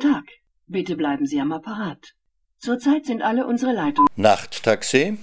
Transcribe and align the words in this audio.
Tag. 0.00 0.24
Bitte 0.66 0.96
bleiben 0.96 1.26
Sie 1.26 1.40
am 1.40 1.52
Apparat. 1.52 2.14
Zurzeit 2.58 3.06
sind 3.06 3.22
alle 3.22 3.46
unsere 3.46 3.72
Leitungen. 3.72 4.08
Nachttaxi. 4.16 5.18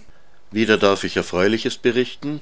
Wieder 0.51 0.77
darf 0.77 1.03
ich 1.03 1.17
Erfreuliches 1.17 1.77
berichten. 1.77 2.41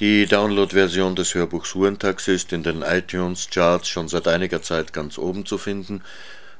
Die 0.00 0.26
Download-Version 0.26 1.14
des 1.14 1.34
Hörbuchs 1.34 1.74
Hurentaxi 1.74 2.32
ist 2.32 2.52
in 2.52 2.62
den 2.62 2.82
iTunes-Charts 2.82 3.88
schon 3.88 4.08
seit 4.08 4.26
einiger 4.26 4.62
Zeit 4.62 4.92
ganz 4.92 5.18
oben 5.18 5.44
zu 5.44 5.58
finden. 5.58 6.02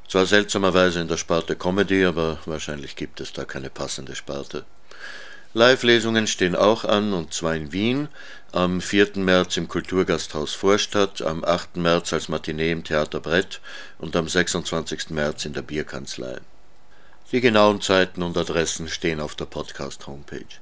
Zwar 0.06 0.26
seltsamerweise 0.26 1.00
in 1.00 1.08
der 1.08 1.16
Sparte 1.16 1.56
Comedy, 1.56 2.04
aber 2.04 2.38
wahrscheinlich 2.44 2.96
gibt 2.96 3.20
es 3.20 3.32
da 3.32 3.44
keine 3.44 3.70
passende 3.70 4.14
Sparte. 4.14 4.66
Live-Lesungen 5.54 6.26
stehen 6.26 6.56
auch 6.56 6.84
an, 6.86 7.12
und 7.12 7.34
zwar 7.34 7.54
in 7.54 7.72
Wien, 7.72 8.08
am 8.52 8.80
4. 8.80 9.12
März 9.16 9.58
im 9.58 9.68
Kulturgasthaus 9.68 10.54
Vorstadt, 10.54 11.20
am 11.20 11.44
8. 11.44 11.76
März 11.76 12.14
als 12.14 12.30
Matinee 12.30 12.72
im 12.72 12.84
Theater 12.84 13.20
Brett 13.20 13.60
und 13.98 14.16
am 14.16 14.28
26. 14.28 15.10
März 15.10 15.44
in 15.44 15.52
der 15.52 15.60
Bierkanzlei. 15.60 16.38
Die 17.32 17.42
genauen 17.42 17.82
Zeiten 17.82 18.22
und 18.22 18.38
Adressen 18.38 18.88
stehen 18.88 19.20
auf 19.20 19.34
der 19.34 19.44
Podcast-Homepage. 19.44 20.56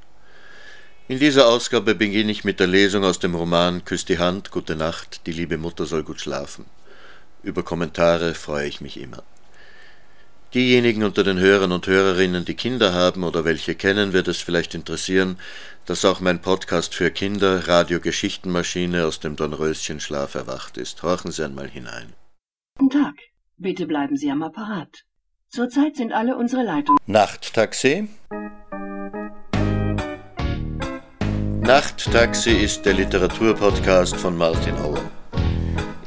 In 1.06 1.20
dieser 1.20 1.46
Ausgabe 1.46 1.94
beginne 1.94 2.32
ich 2.32 2.42
mit 2.42 2.58
der 2.58 2.66
Lesung 2.66 3.04
aus 3.04 3.20
dem 3.20 3.36
Roman 3.36 3.84
Küss 3.84 4.04
die 4.04 4.18
Hand, 4.18 4.50
gute 4.50 4.74
Nacht, 4.74 5.24
die 5.26 5.32
liebe 5.32 5.56
Mutter 5.56 5.86
soll 5.86 6.02
gut 6.02 6.20
schlafen. 6.20 6.66
Über 7.44 7.62
Kommentare 7.62 8.34
freue 8.34 8.66
ich 8.66 8.80
mich 8.80 9.00
immer. 9.00 9.22
Diejenigen 10.52 11.04
unter 11.04 11.22
den 11.22 11.38
Hörern 11.38 11.70
und 11.70 11.86
Hörerinnen, 11.86 12.44
die 12.44 12.54
Kinder 12.54 12.92
haben 12.92 13.22
oder 13.22 13.44
welche 13.44 13.76
kennen, 13.76 14.12
wird 14.12 14.26
es 14.26 14.38
vielleicht 14.38 14.74
interessieren, 14.74 15.38
dass 15.86 16.04
auch 16.04 16.18
mein 16.18 16.40
Podcast 16.40 16.92
für 16.92 17.12
Kinder 17.12 17.68
Radio 17.68 18.00
Geschichtenmaschine 18.00 19.06
aus 19.06 19.20
dem 19.20 19.36
Dornröschenschlaf 19.36 20.34
erwacht 20.34 20.76
ist. 20.76 21.04
Horchen 21.04 21.30
Sie 21.30 21.44
einmal 21.44 21.68
hinein. 21.68 22.14
Guten 22.78 22.98
Tag. 23.00 23.14
Bitte 23.58 23.86
bleiben 23.86 24.16
Sie 24.16 24.28
am 24.28 24.42
Apparat. 24.42 25.04
Zurzeit 25.48 25.94
sind 25.94 26.12
alle 26.12 26.36
unsere 26.36 26.64
Leitungen. 26.64 26.98
Nachttaxi. 27.06 28.08
Nachttaxi 31.60 32.50
ist 32.50 32.84
der 32.86 32.94
Literaturpodcast 32.94 34.16
von 34.16 34.36
Martin 34.36 34.74
Auer. 34.74 35.19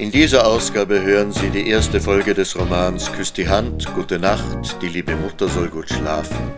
In 0.04 0.12
dieser 0.12 0.46
Ausgabe 0.46 1.02
hören 1.02 1.32
Sie 1.32 1.50
die 1.50 1.70
erste 1.70 2.02
Folge 2.02 2.34
des 2.34 2.58
Romans 2.58 3.10
Küss 3.14 3.32
die 3.32 3.48
Hand, 3.48 3.86
gute 3.96 4.20
Nacht, 4.20 4.82
die 4.82 4.90
liebe 4.90 5.16
Mutter 5.16 5.48
soll 5.48 5.70
gut 5.70 5.88
schlafen. 5.88 6.52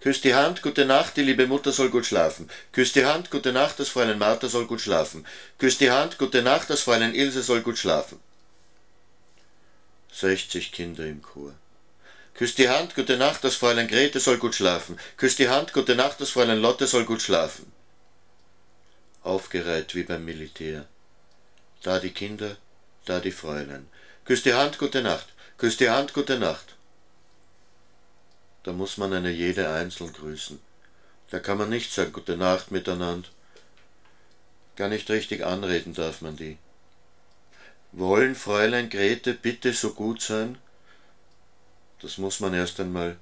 Küss 0.00 0.22
die 0.22 0.34
Hand, 0.34 0.62
gute 0.62 0.86
Nacht, 0.86 1.18
die 1.18 1.22
liebe 1.22 1.46
Mutter 1.46 1.70
soll 1.70 1.90
gut 1.90 2.06
schlafen. 2.06 2.48
Küss 2.72 2.94
die 2.94 3.04
Hand, 3.04 3.30
gute 3.30 3.52
Nacht, 3.52 3.78
das 3.78 3.90
Fräulein 3.90 4.18
Martha 4.18 4.48
soll 4.48 4.64
gut 4.64 4.80
schlafen. 4.80 5.26
Küss 5.58 5.76
die 5.76 5.90
Hand, 5.90 6.16
gute 6.16 6.40
Nacht, 6.40 6.70
das 6.70 6.80
Fräulein 6.80 7.14
Ilse 7.14 7.42
soll 7.42 7.60
gut 7.60 7.76
schlafen. 7.76 8.18
60 10.14 10.72
Kinder 10.72 11.04
im 11.04 11.20
Chor. 11.20 11.52
Küss 12.34 12.54
die 12.54 12.68
Hand, 12.68 12.94
gute 12.94 13.16
Nacht, 13.16 13.44
das 13.44 13.56
Fräulein 13.56 13.88
Grete 13.88 14.20
soll 14.20 14.38
gut 14.38 14.54
schlafen. 14.54 14.98
Küss 15.16 15.36
die 15.36 15.48
Hand, 15.48 15.72
gute 15.72 15.94
Nacht, 15.94 16.20
das 16.20 16.30
Fräulein 16.30 16.60
Lotte 16.60 16.86
soll 16.86 17.04
gut 17.04 17.22
schlafen. 17.22 17.70
Aufgereiht 19.22 19.94
wie 19.94 20.04
beim 20.04 20.24
Militär. 20.24 20.86
Da 21.82 21.98
die 21.98 22.12
Kinder, 22.12 22.56
da 23.04 23.20
die 23.20 23.32
Fräulein. 23.32 23.88
Küss 24.24 24.42
die 24.42 24.54
Hand, 24.54 24.78
gute 24.78 25.02
Nacht. 25.02 25.26
Küss 25.58 25.76
die 25.76 25.90
Hand, 25.90 26.14
gute 26.14 26.38
Nacht. 26.38 26.76
Da 28.62 28.72
muss 28.72 28.96
man 28.96 29.12
eine 29.12 29.30
jede 29.30 29.70
einzeln 29.70 30.12
grüßen. 30.12 30.60
Da 31.30 31.38
kann 31.38 31.58
man 31.58 31.68
nicht 31.68 31.92
sagen, 31.92 32.12
gute 32.12 32.36
Nacht 32.36 32.70
miteinander. 32.70 33.28
Gar 34.76 34.88
nicht 34.88 35.10
richtig 35.10 35.44
anreden 35.44 35.94
darf 35.94 36.22
man 36.22 36.36
die. 36.36 36.58
Wollen 37.92 38.34
Fräulein 38.34 38.88
Grete 38.88 39.34
bitte 39.34 39.72
so 39.72 39.92
gut 39.94 40.22
sein? 40.22 40.58
Das 42.02 42.18
muss 42.18 42.40
man 42.40 42.54
erst 42.54 42.80
einmal, 42.80 43.16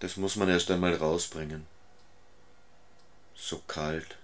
das 0.00 0.16
muss 0.16 0.36
man 0.36 0.48
erst 0.48 0.70
einmal 0.70 0.94
rausbringen. 0.94 1.66
So 3.34 3.58
kalt. 3.66 4.16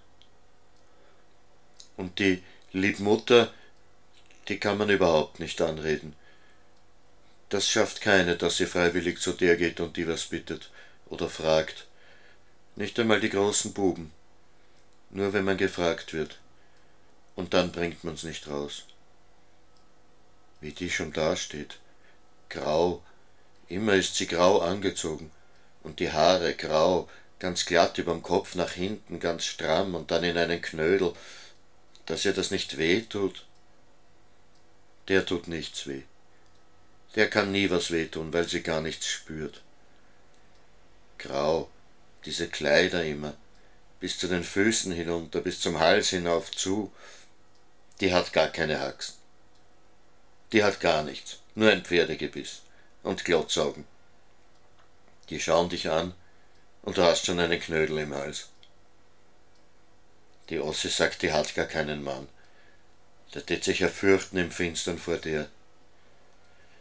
Und 1.97 2.19
die 2.19 2.43
Liebmutter, 2.73 3.53
die 4.47 4.59
kann 4.59 4.77
man 4.77 4.89
überhaupt 4.89 5.39
nicht 5.39 5.61
anreden. 5.61 6.15
Das 7.49 7.69
schafft 7.69 8.01
keine, 8.01 8.35
dass 8.35 8.57
sie 8.57 8.65
freiwillig 8.65 9.19
zu 9.21 9.31
der 9.31 9.55
geht 9.55 9.79
und 9.79 9.95
die 9.97 10.07
was 10.07 10.25
bittet 10.25 10.71
oder 11.05 11.29
fragt. 11.29 11.87
Nicht 12.75 12.99
einmal 12.99 13.21
die 13.21 13.29
großen 13.29 13.73
Buben. 13.73 14.11
Nur 15.11 15.31
wenn 15.31 15.45
man 15.45 15.57
gefragt 15.57 16.13
wird. 16.13 16.39
Und 17.35 17.53
dann 17.53 17.71
bringt 17.71 18.03
man's 18.03 18.23
nicht 18.23 18.47
raus. 18.47 18.85
Wie 20.59 20.71
die 20.71 20.89
schon 20.89 21.13
dasteht. 21.13 21.77
Grau, 22.49 23.01
Immer 23.67 23.93
ist 23.93 24.15
sie 24.15 24.27
grau 24.27 24.59
angezogen 24.59 25.31
und 25.83 25.99
die 25.99 26.11
Haare 26.11 26.53
grau, 26.53 27.09
ganz 27.39 27.65
glatt 27.65 27.97
überm 27.97 28.21
Kopf 28.21 28.55
nach 28.55 28.71
hinten, 28.71 29.19
ganz 29.19 29.45
stramm 29.45 29.95
und 29.95 30.11
dann 30.11 30.23
in 30.23 30.37
einen 30.37 30.61
Knödel, 30.61 31.13
dass 32.05 32.25
ihr 32.25 32.33
das 32.33 32.51
nicht 32.51 32.77
weh 32.77 33.01
tut. 33.01 33.45
Der 35.07 35.25
tut 35.25 35.47
nichts 35.47 35.87
weh. 35.87 36.03
Der 37.15 37.29
kann 37.29 37.51
nie 37.51 37.69
was 37.69 37.91
wehtun, 37.91 38.33
weil 38.33 38.47
sie 38.47 38.61
gar 38.61 38.81
nichts 38.81 39.07
spürt. 39.07 39.61
Grau, 41.17 41.69
diese 42.25 42.47
Kleider 42.47 43.03
immer, 43.03 43.35
bis 43.99 44.17
zu 44.19 44.27
den 44.27 44.43
Füßen 44.43 44.91
hinunter, 44.91 45.41
bis 45.41 45.59
zum 45.59 45.79
Hals 45.79 46.09
hinauf 46.09 46.51
zu, 46.51 46.91
die 47.99 48.13
hat 48.13 48.33
gar 48.33 48.49
keine 48.49 48.79
Haxen. 48.79 49.15
Die 50.51 50.63
hat 50.63 50.79
gar 50.79 51.03
nichts, 51.03 51.39
nur 51.55 51.71
ein 51.71 51.83
Pferdegebiss 51.83 52.64
und 53.05 53.23
Glotzaugen. 53.23 53.85
Die 55.29 55.39
schauen 55.39 55.69
dich 55.69 55.89
an 55.89 56.13
und 56.81 56.97
du 56.97 57.03
hast 57.03 57.25
schon 57.25 57.39
einen 57.39 57.59
Knödel 57.59 57.99
im 57.99 58.13
Hals. 58.13 58.49
Die 60.49 60.59
Ossi 60.59 60.89
sagt, 60.89 61.21
die 61.21 61.31
hat 61.31 61.55
gar 61.55 61.65
keinen 61.65 62.03
Mann. 62.03 62.27
Der 63.33 63.45
tät 63.45 63.63
sich 63.63 63.79
ja 63.79 63.87
fürchten 63.87 64.37
im 64.37 64.51
Finstern 64.51 64.97
vor 64.97 65.17
dir. 65.17 65.49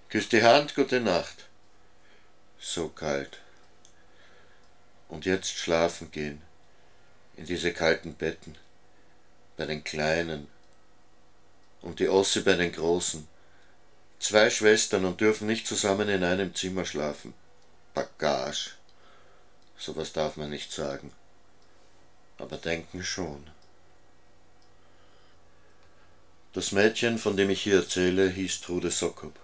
Küss 0.09 0.29
die 0.29 0.43
Hand, 0.43 0.75
gute 0.75 1.01
Nacht. 1.01 1.47
So 2.59 2.89
kalt. 2.89 3.39
Und 5.09 5.27
jetzt 5.27 5.57
schlafen 5.57 6.11
gehen, 6.11 6.43
in 7.37 7.47
diese 7.47 7.73
kalten 7.73 8.15
Betten, 8.15 8.57
bei 9.57 9.67
den 9.67 9.85
Kleinen 9.85 10.49
und 11.83 12.01
die 12.01 12.09
Ossi 12.09 12.41
bei 12.41 12.55
den 12.55 12.73
Großen 12.73 13.29
Zwei 14.25 14.49
Schwestern 14.49 15.05
und 15.05 15.21
dürfen 15.21 15.47
nicht 15.47 15.67
zusammen 15.67 16.09
in 16.09 16.25
einem 16.25 16.55
Zimmer 16.55 16.87
schlafen. 16.87 17.35
Bagage. 17.93 18.71
Sowas 19.77 20.15
darf 20.15 20.39
man 20.39 20.49
nicht 20.49 20.73
sagen. 20.73 21.13
Aber 22.39 22.57
denken 22.57 23.05
schon. 23.05 23.51
Das 26.55 26.73
Mädchen, 26.73 27.19
von 27.19 27.37
dem 27.37 27.51
ich 27.51 27.61
hier 27.61 27.77
erzähle, 27.77 28.31
hieß 28.31 28.63
Trude 28.63 28.91
Sokop. 28.91 29.39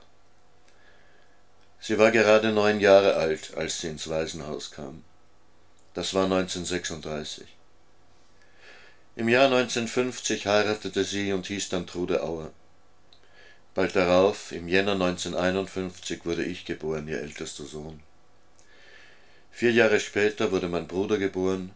Sie 1.79 1.99
war 1.99 2.11
gerade 2.11 2.51
neun 2.51 2.81
Jahre 2.81 3.17
alt, 3.17 3.55
als 3.59 3.81
sie 3.81 3.89
ins 3.89 4.09
Waisenhaus 4.09 4.71
kam. 4.71 5.05
Das 5.93 6.15
war 6.15 6.25
1936. 6.25 7.47
Im 9.15 9.29
Jahr 9.29 9.45
1950 9.45 10.47
heiratete 10.47 11.05
sie 11.05 11.35
und 11.35 11.49
hieß 11.49 11.69
dann 11.69 11.87
Trude 11.87 12.23
Auer. 12.23 12.51
Bald 13.75 13.95
darauf, 13.95 14.53
im 14.53 14.67
Jänner 14.67 14.93
1951, 14.93 16.25
wurde 16.25 16.45
ich 16.45 16.65
geboren, 16.65 17.07
ihr 17.07 17.21
ältester 17.21 17.65
Sohn. 17.65 18.01
Vier 19.53 19.73
Jahre 19.73 20.01
später 20.01 20.51
wurde 20.53 20.69
mein 20.69 20.89
Bruder 20.89 21.19
geboren 21.19 21.73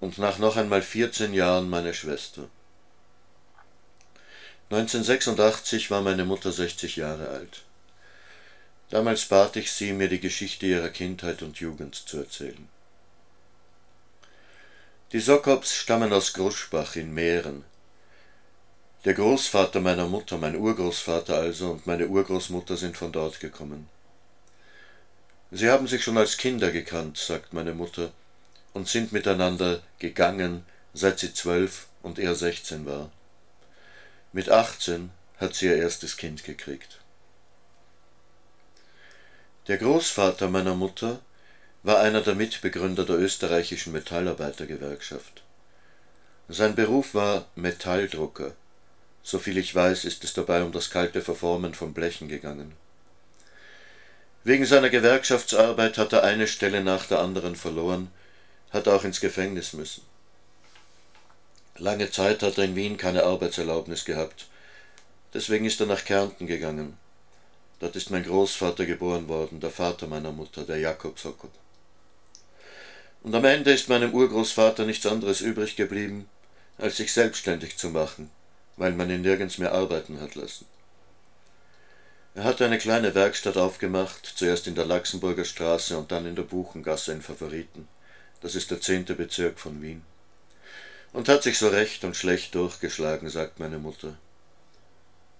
und 0.00 0.18
nach 0.18 0.38
noch 0.38 0.56
einmal 0.56 0.82
14 0.82 1.34
Jahren 1.34 1.68
meine 1.68 1.94
Schwester. 1.94 2.48
1986 4.70 5.90
war 5.90 6.02
meine 6.02 6.24
Mutter 6.24 6.52
60 6.52 6.96
Jahre 6.96 7.28
alt. 7.28 7.62
Damals 8.90 9.24
bat 9.24 9.56
ich 9.56 9.72
sie, 9.72 9.92
mir 9.92 10.08
die 10.08 10.20
Geschichte 10.20 10.66
ihrer 10.66 10.90
Kindheit 10.90 11.42
und 11.42 11.58
Jugend 11.58 11.94
zu 11.94 12.18
erzählen. 12.18 12.68
Die 15.12 15.20
Sokops 15.20 15.74
stammen 15.74 16.12
aus 16.12 16.34
Großbach 16.34 16.96
in 16.96 17.14
Mähren, 17.14 17.64
der 19.08 19.14
Großvater 19.14 19.80
meiner 19.80 20.06
Mutter, 20.06 20.36
mein 20.36 20.54
Urgroßvater 20.54 21.34
also, 21.34 21.70
und 21.70 21.86
meine 21.86 22.08
Urgroßmutter 22.08 22.76
sind 22.76 22.94
von 22.94 23.10
dort 23.10 23.40
gekommen. 23.40 23.88
Sie 25.50 25.70
haben 25.70 25.86
sich 25.86 26.04
schon 26.04 26.18
als 26.18 26.36
Kinder 26.36 26.70
gekannt, 26.70 27.16
sagt 27.16 27.54
meine 27.54 27.72
Mutter, 27.72 28.12
und 28.74 28.86
sind 28.86 29.10
miteinander 29.12 29.80
gegangen, 29.98 30.66
seit 30.92 31.20
sie 31.20 31.32
zwölf 31.32 31.86
und 32.02 32.18
er 32.18 32.34
sechzehn 32.34 32.84
war. 32.84 33.10
Mit 34.34 34.50
achtzehn 34.50 35.08
hat 35.38 35.54
sie 35.54 35.68
ihr 35.68 35.76
erstes 35.76 36.18
Kind 36.18 36.44
gekriegt. 36.44 37.00
Der 39.68 39.78
Großvater 39.78 40.50
meiner 40.50 40.74
Mutter 40.74 41.20
war 41.82 42.00
einer 42.00 42.20
der 42.20 42.34
Mitbegründer 42.34 43.06
der 43.06 43.16
österreichischen 43.16 43.94
Metallarbeitergewerkschaft. 43.94 45.42
Sein 46.50 46.74
Beruf 46.74 47.14
war 47.14 47.46
Metalldrucker. 47.54 48.52
Soviel 49.28 49.58
ich 49.58 49.74
weiß, 49.74 50.06
ist 50.06 50.24
es 50.24 50.32
dabei 50.32 50.62
um 50.62 50.72
das 50.72 50.88
kalte 50.88 51.20
Verformen 51.20 51.74
von 51.74 51.92
Blechen 51.92 52.28
gegangen. 52.28 52.72
Wegen 54.42 54.64
seiner 54.64 54.88
Gewerkschaftsarbeit 54.88 55.98
hat 55.98 56.14
er 56.14 56.24
eine 56.24 56.46
Stelle 56.46 56.82
nach 56.82 57.04
der 57.04 57.18
anderen 57.18 57.54
verloren, 57.54 58.10
hat 58.70 58.88
auch 58.88 59.04
ins 59.04 59.20
Gefängnis 59.20 59.74
müssen. 59.74 60.02
Lange 61.76 62.10
Zeit 62.10 62.42
hat 62.42 62.56
er 62.56 62.64
in 62.64 62.74
Wien 62.74 62.96
keine 62.96 63.24
Arbeitserlaubnis 63.24 64.06
gehabt. 64.06 64.46
Deswegen 65.34 65.66
ist 65.66 65.78
er 65.78 65.86
nach 65.88 66.06
Kärnten 66.06 66.46
gegangen. 66.46 66.96
Dort 67.80 67.96
ist 67.96 68.10
mein 68.10 68.24
Großvater 68.24 68.86
geboren 68.86 69.28
worden, 69.28 69.60
der 69.60 69.70
Vater 69.70 70.06
meiner 70.06 70.32
Mutter, 70.32 70.64
der 70.64 70.78
Jakob 70.78 71.18
Sokop. 71.18 71.52
Und 73.22 73.34
am 73.34 73.44
Ende 73.44 73.72
ist 73.72 73.90
meinem 73.90 74.14
Urgroßvater 74.14 74.86
nichts 74.86 75.04
anderes 75.04 75.42
übrig 75.42 75.76
geblieben, 75.76 76.26
als 76.78 76.96
sich 76.96 77.12
selbstständig 77.12 77.76
zu 77.76 77.90
machen, 77.90 78.30
weil 78.78 78.92
man 78.92 79.10
ihn 79.10 79.22
nirgends 79.22 79.58
mehr 79.58 79.72
arbeiten 79.72 80.20
hat 80.20 80.34
lassen. 80.34 80.66
Er 82.34 82.44
hat 82.44 82.62
eine 82.62 82.78
kleine 82.78 83.14
Werkstatt 83.14 83.56
aufgemacht, 83.56 84.32
zuerst 84.36 84.68
in 84.68 84.76
der 84.76 84.86
Laxenburger 84.86 85.44
Straße 85.44 85.98
und 85.98 86.12
dann 86.12 86.24
in 86.24 86.36
der 86.36 86.44
Buchengasse 86.44 87.12
in 87.12 87.20
Favoriten. 87.20 87.88
Das 88.40 88.54
ist 88.54 88.70
der 88.70 88.80
zehnte 88.80 89.14
Bezirk 89.14 89.58
von 89.58 89.82
Wien. 89.82 90.02
Und 91.12 91.28
hat 91.28 91.42
sich 91.42 91.58
so 91.58 91.68
recht 91.68 92.04
und 92.04 92.16
schlecht 92.16 92.54
durchgeschlagen, 92.54 93.28
sagt 93.28 93.58
meine 93.58 93.78
Mutter. 93.78 94.16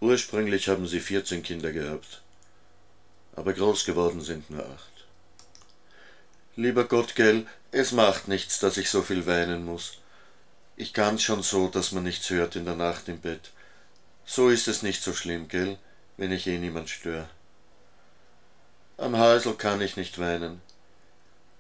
Ursprünglich 0.00 0.69
haben 0.69 0.87
sie 0.87 1.00
vierzehn 1.00 1.43
Kinder 1.43 1.73
gehabt, 1.73 2.23
aber 3.37 3.52
groß 3.52 3.84
geworden 3.84 4.20
sind 4.20 4.50
nur 4.50 4.64
acht. 4.64 5.06
Lieber 6.56 6.84
Gott, 6.84 7.14
gell, 7.14 7.46
es 7.70 7.93
macht 7.93 8.26
nichts, 8.26 8.58
dass 8.58 8.76
ich 8.76 8.91
so 8.91 9.02
viel 9.02 9.26
weinen 9.26 9.64
muss. 9.64 9.97
Ich 10.80 10.92
kann's 10.92 11.25
schon 11.25 11.42
so, 11.42 11.66
dass 11.66 11.90
man 11.90 12.04
nichts 12.04 12.30
hört 12.30 12.54
in 12.54 12.64
der 12.64 12.76
Nacht 12.76 13.08
im 13.08 13.19
Bett. 13.20 13.50
So 14.25 14.48
ist 14.48 14.69
es 14.69 14.84
nicht 14.84 15.02
so 15.02 15.12
schlimm, 15.12 15.48
gell? 15.48 15.76
wenn 16.16 16.30
ich 16.30 16.46
eh 16.46 16.56
niemand 16.56 16.88
störe. 16.88 17.28
Am 18.96 19.19
Häusl 19.19 19.54
kann 19.54 19.80
ich 19.80 19.96
nicht 19.96 20.20
weinen. 20.20 20.60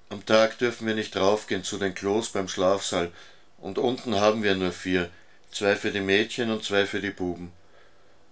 Am 0.08 0.24
Tag 0.24 0.58
dürfen 0.58 0.86
wir 0.86 0.94
nicht 0.94 1.16
raufgehen 1.16 1.64
zu 1.64 1.78
den 1.78 1.96
Klos 1.96 2.28
beim 2.28 2.46
Schlafsaal, 2.46 3.10
und 3.58 3.78
unten 3.78 4.14
haben 4.14 4.44
wir 4.44 4.54
nur 4.54 4.70
vier, 4.70 5.10
zwei 5.50 5.74
für 5.74 5.90
die 5.90 6.00
Mädchen 6.00 6.52
und 6.52 6.62
zwei 6.62 6.86
für 6.86 7.00
die 7.00 7.10
Buben. 7.10 7.50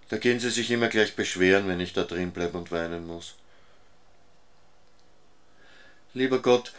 Da 0.07 0.15
gehen 0.15 0.39
sie 0.39 0.51
sich 0.51 0.71
immer 0.71 0.87
gleich 0.87 1.17
beschweren, 1.17 1.67
wenn 1.67 1.81
ich 1.81 1.91
da 1.91 2.05
drin 2.05 2.31
bleib 2.31 2.55
und 2.55 2.71
weinen 2.71 3.05
muss. 3.05 3.35
Lieber 6.13 6.41
Gott, 6.41 6.71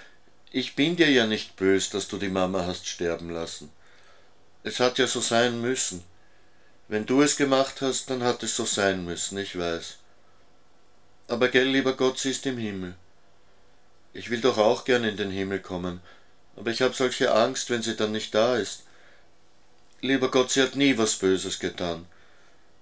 ich 0.50 0.76
bin 0.76 0.96
dir 0.96 1.10
ja 1.10 1.26
nicht 1.26 1.56
bös, 1.56 1.90
dass 1.90 2.08
du 2.08 2.16
die 2.16 2.30
Mama 2.30 2.64
hast 2.64 2.86
sterben 2.86 3.28
lassen. 3.28 3.70
Es 4.62 4.80
hat 4.80 4.98
ja 4.98 5.06
so 5.06 5.20
sein 5.20 5.60
müssen. 5.60 6.02
Wenn 6.88 7.06
du 7.06 7.22
es 7.22 7.36
gemacht 7.36 7.80
hast, 7.80 8.10
dann 8.10 8.22
hat 8.22 8.42
es 8.42 8.56
so 8.56 8.64
sein 8.64 9.04
müssen, 9.04 9.38
ich 9.38 9.58
weiß. 9.58 9.98
Aber 11.28 11.48
gell, 11.48 11.68
lieber 11.68 11.94
Gott, 11.94 12.18
sie 12.18 12.30
ist 12.30 12.46
im 12.46 12.58
Himmel. 12.58 12.94
Ich 14.14 14.30
will 14.30 14.40
doch 14.40 14.56
auch 14.58 14.84
gern 14.84 15.04
in 15.04 15.16
den 15.16 15.30
Himmel 15.30 15.60
kommen, 15.60 16.00
aber 16.56 16.70
ich 16.70 16.82
habe 16.82 16.94
solche 16.94 17.32
Angst, 17.34 17.70
wenn 17.70 17.82
sie 17.82 17.94
dann 17.94 18.12
nicht 18.12 18.34
da 18.34 18.56
ist. 18.56 18.84
Lieber 20.00 20.30
Gott, 20.30 20.50
sie 20.50 20.62
hat 20.62 20.76
nie 20.76 20.96
was 20.96 21.16
Böses 21.16 21.58
getan. 21.58 22.06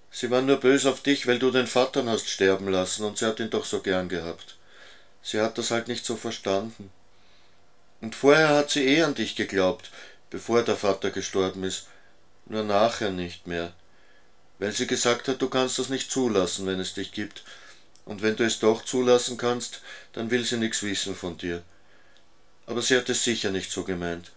Sie 0.09 0.31
war 0.31 0.41
nur 0.41 0.57
bös 0.57 0.85
auf 0.85 1.01
dich, 1.01 1.27
weil 1.27 1.37
du 1.37 1.51
den 1.51 1.67
Vater 1.67 2.05
hast 2.05 2.29
sterben 2.29 2.69
lassen, 2.69 3.03
und 3.03 3.17
sie 3.17 3.25
hat 3.25 3.39
ihn 3.39 3.49
doch 3.49 3.65
so 3.65 3.81
gern 3.81 4.07
gehabt. 4.07 4.55
Sie 5.21 5.41
hat 5.41 5.57
das 5.57 5.71
halt 5.71 5.89
nicht 5.89 6.05
so 6.05 6.15
verstanden. 6.15 6.89
Und 7.99 8.15
vorher 8.15 8.49
hat 8.49 8.69
sie 8.69 8.85
eh 8.85 9.03
an 9.03 9.15
dich 9.15 9.35
geglaubt, 9.35 9.91
bevor 10.29 10.63
der 10.63 10.75
Vater 10.75 11.11
gestorben 11.11 11.63
ist, 11.63 11.87
nur 12.45 12.63
nachher 12.63 13.11
nicht 13.11 13.47
mehr 13.47 13.73
weil 14.59 14.71
sie 14.71 14.87
gesagt 14.87 15.27
hat, 15.27 15.41
du 15.41 15.49
kannst 15.49 15.79
das 15.79 15.89
nicht 15.89 16.11
zulassen, 16.11 16.65
wenn 16.65 16.79
es 16.79 16.93
dich 16.93 17.11
gibt, 17.11 17.43
und 18.05 18.21
wenn 18.21 18.35
du 18.35 18.45
es 18.45 18.59
doch 18.59 18.83
zulassen 18.85 19.37
kannst, 19.37 19.81
dann 20.13 20.31
will 20.31 20.45
sie 20.45 20.57
nichts 20.57 20.81
wissen 20.81 21.15
von 21.15 21.37
dir. 21.37 21.61
Aber 22.65 22.81
sie 22.81 22.97
hat 22.97 23.09
es 23.09 23.23
sicher 23.23 23.51
nicht 23.51 23.71
so 23.71 23.83
gemeint. 23.83 24.31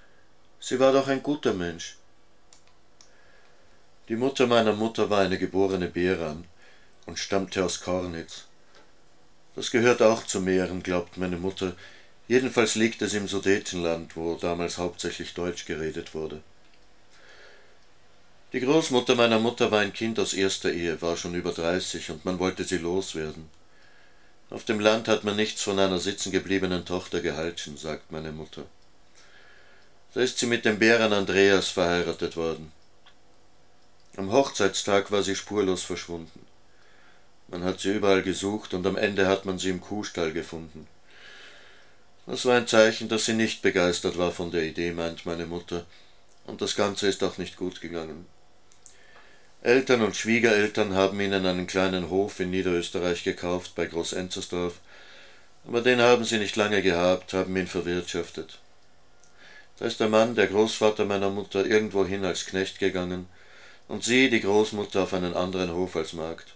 Sie 0.59 0.79
war 0.81 0.93
doch 0.93 1.09
ein 1.09 1.23
guter 1.23 1.55
Mensch. 1.55 1.97
Die 4.09 4.17
Mutter 4.17 4.47
meiner 4.47 4.73
Mutter 4.73 5.09
war 5.09 5.21
eine 5.21 5.39
geborene 5.39 5.87
Beran 5.87 6.45
und 7.07 7.19
stammte 7.19 7.65
aus 7.65 7.81
Kornitz. 7.81 8.45
Das 9.55 9.71
gehört 9.71 10.03
auch 10.03 10.27
zu 10.27 10.41
Mähren, 10.41 10.83
glaubt 10.83 11.17
meine 11.17 11.37
Mutter. 11.37 11.77
Jedenfalls 12.31 12.77
liegt 12.77 13.03
es 13.03 13.13
im 13.13 13.27
Sudetenland, 13.27 14.15
wo 14.15 14.37
damals 14.37 14.79
hauptsächlich 14.79 15.35
Deutsch 15.35 15.65
geredet 15.65 16.15
wurde. 16.15 16.41
Die 18.53 18.61
Großmutter 18.61 19.17
meiner 19.17 19.41
Mutter 19.41 19.73
war 19.73 19.81
ein 19.81 19.93
Kind 19.93 20.17
aus 20.21 20.33
erster 20.33 20.71
Ehe, 20.71 21.03
war 21.03 21.17
schon 21.17 21.35
über 21.35 21.51
dreißig, 21.51 22.09
und 22.09 22.25
man 22.25 22.39
wollte 22.39 22.63
sie 22.63 22.79
loswerden. 22.79 23.51
Auf 24.49 24.65
dem 24.65 24.79
Land 24.79 25.09
hat 25.09 25.25
man 25.25 25.35
nichts 25.35 25.61
von 25.63 25.81
einer 25.81 25.99
sitzengebliebenen 25.99 26.85
Tochter 26.85 27.21
gehalten, 27.21 27.77
sagt 27.77 28.13
meine 28.13 28.31
Mutter. 28.31 28.65
Da 30.15 30.21
ist 30.21 30.39
sie 30.39 30.47
mit 30.47 30.65
dem 30.65 30.79
Bären 30.79 31.13
Andreas 31.13 31.71
verheiratet 31.71 32.37
worden. 32.37 32.71
Am 34.17 34.31
Hochzeitstag 34.31 35.11
war 35.11 35.25
sie 35.25 35.35
spurlos 35.35 35.83
verschwunden. 35.83 36.47
Man 37.49 37.65
hat 37.65 37.81
sie 37.81 37.93
überall 37.93 38.23
gesucht 38.23 38.73
und 38.73 38.87
am 38.87 38.97
Ende 38.97 39.27
hat 39.27 39.47
man 39.47 39.59
sie 39.59 39.71
im 39.71 39.81
Kuhstall 39.81 40.31
gefunden. 40.31 40.87
Das 42.31 42.45
war 42.45 42.57
ein 42.57 42.69
Zeichen, 42.69 43.09
dass 43.09 43.25
sie 43.25 43.33
nicht 43.33 43.61
begeistert 43.61 44.17
war 44.17 44.31
von 44.31 44.53
der 44.53 44.63
Idee, 44.63 44.93
meint 44.93 45.27
meine 45.27 45.47
Mutter, 45.47 45.85
und 46.47 46.63
das 46.63 46.77
Ganze 46.77 47.09
ist 47.09 47.25
auch 47.25 47.39
nicht 47.39 47.57
gut 47.57 47.81
gegangen. 47.81 48.25
Eltern 49.63 50.01
und 50.03 50.15
Schwiegereltern 50.15 50.95
haben 50.95 51.19
ihnen 51.21 51.45
einen 51.45 51.67
kleinen 51.67 52.09
Hof 52.09 52.39
in 52.39 52.53
Niederösterreich 52.53 53.25
gekauft 53.25 53.73
bei 53.75 53.87
Großenzersdorf, 53.87 54.75
aber 55.67 55.81
den 55.81 56.01
haben 56.01 56.23
sie 56.23 56.39
nicht 56.39 56.55
lange 56.55 56.83
gehabt, 56.83 57.33
haben 57.33 57.57
ihn 57.57 57.67
verwirtschaftet. 57.67 58.61
Da 59.81 59.87
ist 59.87 59.99
der 59.99 60.09
Mann, 60.09 60.37
der 60.37 60.47
Großvater 60.47 61.07
meiner 61.07 61.31
Mutter, 61.31 61.67
irgendwohin 61.67 62.25
als 62.25 62.47
Knecht 62.47 62.79
gegangen 62.79 63.27
und 63.89 64.05
sie, 64.05 64.31
die 64.31 64.41
Großmutter, 64.41 65.03
auf 65.03 65.15
einen 65.15 65.35
anderen 65.35 65.75
Hof 65.75 65.97
als 65.97 66.13
Magd. 66.13 66.55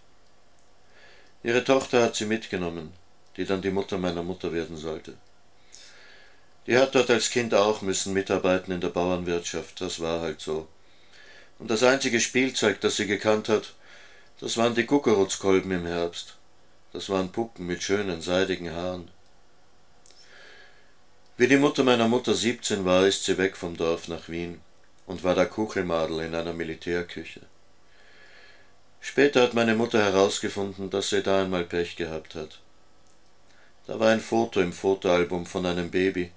Ihre 1.42 1.64
Tochter 1.64 2.00
hat 2.00 2.14
sie 2.14 2.26
mitgenommen, 2.26 2.92
die 3.36 3.44
dann 3.44 3.60
die 3.60 3.72
Mutter 3.72 3.98
meiner 3.98 4.22
Mutter 4.22 4.52
werden 4.52 4.76
sollte. 4.76 5.14
Die 6.66 6.78
hat 6.78 6.94
dort 6.94 7.10
als 7.10 7.30
Kind 7.30 7.54
auch 7.54 7.82
müssen 7.82 8.12
mitarbeiten 8.14 8.72
in 8.72 8.80
der 8.80 8.88
Bauernwirtschaft, 8.88 9.80
das 9.80 10.00
war 10.00 10.20
halt 10.20 10.40
so. 10.40 10.66
Und 11.58 11.70
das 11.70 11.82
einzige 11.82 12.20
Spielzeug, 12.20 12.80
das 12.80 12.96
sie 12.96 13.06
gekannt 13.06 13.48
hat, 13.48 13.74
das 14.40 14.56
waren 14.56 14.74
die 14.74 14.86
Kuckerutzkolben 14.86 15.70
im 15.70 15.86
Herbst. 15.86 16.36
Das 16.92 17.08
waren 17.08 17.32
Puppen 17.32 17.66
mit 17.66 17.82
schönen, 17.82 18.22
seidigen 18.22 18.72
Haaren. 18.72 19.10
Wie 21.36 21.48
die 21.48 21.56
Mutter 21.56 21.82
meiner 21.82 22.08
Mutter 22.08 22.34
siebzehn 22.34 22.84
war, 22.84 23.06
ist 23.06 23.24
sie 23.24 23.36
weg 23.36 23.56
vom 23.56 23.76
Dorf 23.76 24.08
nach 24.08 24.28
Wien 24.28 24.60
und 25.06 25.24
war 25.24 25.34
da 25.34 25.44
Kuchelmadel 25.44 26.20
in 26.20 26.34
einer 26.34 26.52
Militärküche. 26.52 27.40
Später 29.00 29.42
hat 29.42 29.54
meine 29.54 29.74
Mutter 29.74 30.02
herausgefunden, 30.02 30.88
dass 30.90 31.10
sie 31.10 31.22
da 31.22 31.42
einmal 31.42 31.64
Pech 31.64 31.96
gehabt 31.96 32.34
hat. 32.36 32.60
Da 33.86 34.00
war 34.00 34.10
ein 34.10 34.20
Foto 34.20 34.60
im 34.60 34.72
Fotoalbum 34.72 35.46
von 35.46 35.66
einem 35.66 35.90
Baby, 35.90 36.32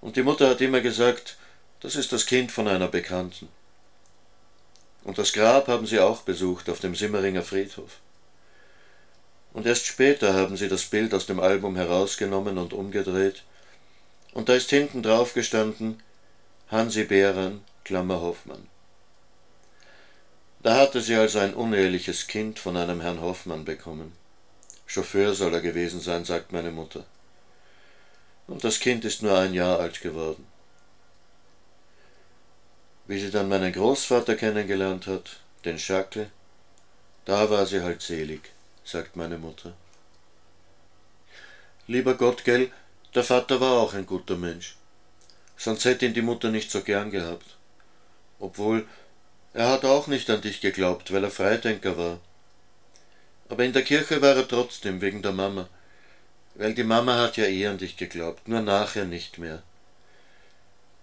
und 0.00 0.16
die 0.16 0.22
Mutter 0.22 0.48
hat 0.48 0.60
immer 0.60 0.80
gesagt, 0.80 1.36
das 1.80 1.96
ist 1.96 2.12
das 2.12 2.26
Kind 2.26 2.50
von 2.50 2.66
einer 2.66 2.88
Bekannten. 2.88 3.48
Und 5.04 5.18
das 5.18 5.32
Grab 5.32 5.68
haben 5.68 5.86
sie 5.86 6.00
auch 6.00 6.22
besucht 6.22 6.70
auf 6.70 6.80
dem 6.80 6.94
Simmeringer 6.94 7.42
Friedhof. 7.42 7.98
Und 9.52 9.66
erst 9.66 9.86
später 9.86 10.34
haben 10.34 10.56
sie 10.56 10.68
das 10.68 10.84
Bild 10.84 11.12
aus 11.12 11.26
dem 11.26 11.40
Album 11.40 11.76
herausgenommen 11.76 12.58
und 12.58 12.72
umgedreht, 12.72 13.42
und 14.32 14.48
da 14.48 14.54
ist 14.54 14.70
hinten 14.70 15.02
drauf 15.02 15.34
gestanden 15.34 16.02
Hansi 16.68 17.04
Behren, 17.04 17.62
Klammer 17.84 18.22
Hoffmann. 18.22 18.66
Da 20.62 20.76
hatte 20.76 21.00
sie 21.00 21.16
also 21.16 21.40
ein 21.40 21.54
uneheliches 21.54 22.28
Kind 22.28 22.58
von 22.58 22.76
einem 22.76 23.00
Herrn 23.00 23.20
Hoffmann 23.20 23.64
bekommen. 23.64 24.12
Chauffeur 24.92 25.32
soll 25.32 25.54
er 25.54 25.62
gewesen 25.62 26.02
sein, 26.02 26.26
sagt 26.26 26.52
meine 26.52 26.70
Mutter. 26.70 27.06
Und 28.46 28.62
das 28.62 28.78
Kind 28.78 29.06
ist 29.06 29.22
nur 29.22 29.38
ein 29.38 29.54
Jahr 29.54 29.80
alt 29.80 30.02
geworden. 30.02 30.46
Wie 33.06 33.18
sie 33.18 33.30
dann 33.30 33.48
meinen 33.48 33.72
Großvater 33.72 34.36
kennengelernt 34.36 35.06
hat, 35.06 35.40
den 35.64 35.78
Schackel, 35.78 36.30
da 37.24 37.48
war 37.48 37.64
sie 37.64 37.80
halt 37.80 38.02
selig, 38.02 38.50
sagt 38.84 39.16
meine 39.16 39.38
Mutter. 39.38 39.72
Lieber 41.86 42.12
Gott, 42.12 42.44
gell, 42.44 42.70
der 43.14 43.24
Vater 43.24 43.62
war 43.62 43.80
auch 43.80 43.94
ein 43.94 44.04
guter 44.04 44.36
Mensch. 44.36 44.76
Sonst 45.56 45.86
hätte 45.86 46.04
ihn 46.04 46.12
die 46.12 46.20
Mutter 46.20 46.50
nicht 46.50 46.70
so 46.70 46.82
gern 46.82 47.10
gehabt. 47.10 47.56
Obwohl, 48.38 48.86
er 49.54 49.70
hat 49.70 49.86
auch 49.86 50.06
nicht 50.06 50.28
an 50.28 50.42
dich 50.42 50.60
geglaubt, 50.60 51.14
weil 51.14 51.24
er 51.24 51.30
Freidenker 51.30 51.96
war. 51.96 52.20
Aber 53.52 53.64
in 53.64 53.74
der 53.74 53.82
Kirche 53.82 54.22
war 54.22 54.34
er 54.34 54.48
trotzdem 54.48 55.02
wegen 55.02 55.20
der 55.20 55.32
Mama, 55.32 55.68
weil 56.54 56.72
die 56.72 56.84
Mama 56.84 57.16
hat 57.18 57.36
ja 57.36 57.44
eh 57.44 57.66
an 57.66 57.76
dich 57.76 57.98
geglaubt, 57.98 58.48
nur 58.48 58.62
nachher 58.62 59.04
nicht 59.04 59.36
mehr. 59.36 59.62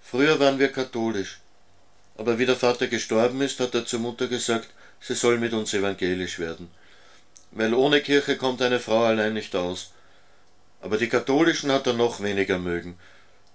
Früher 0.02 0.40
waren 0.40 0.58
wir 0.58 0.72
katholisch, 0.72 1.42
Aber 2.18 2.40
wie 2.40 2.48
der 2.48 2.56
Vater 2.56 2.88
gestorben 2.88 3.42
ist, 3.42 3.60
hat 3.60 3.76
er 3.76 3.86
zur 3.86 4.00
Mutter 4.00 4.28
gesagt, 4.28 4.70
sie 5.00 5.14
soll 5.14 5.38
mit 5.38 5.54
uns 5.54 5.76
evangelisch 5.76 6.40
werden. 6.40 6.72
Weil 7.52 7.76
ohne 7.76 8.02
Kirche 8.02 8.36
kommt 8.36 8.64
eine 8.64 8.80
Frau 8.80 9.04
allein 9.04 9.36
nicht 9.36 9.56
aus. 9.56 9.92
Aber 10.82 10.98
die 10.98 11.08
Katholischen 11.08 11.72
hat 11.72 11.86
er 11.86 11.94
noch 11.94 12.20
weniger 12.20 12.58
mögen. 12.58 12.98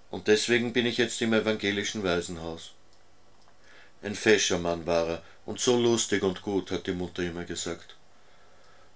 Und 0.09 0.29
deswegen 0.29 0.71
bin 0.71 0.85
ich 0.85 0.97
jetzt 0.97 1.21
im 1.21 1.33
evangelischen 1.33 2.01
Waisenhaus. 2.03 2.71
Ein 4.01 4.15
fescher 4.15 4.57
Mann 4.57 4.85
war 4.85 5.05
er 5.09 5.21
und 5.45 5.59
so 5.59 5.77
lustig 5.77 6.23
und 6.23 6.41
gut, 6.41 6.71
hat 6.71 6.87
die 6.87 6.93
Mutter 6.93 7.23
immer 7.23 7.43
gesagt. 7.43 7.94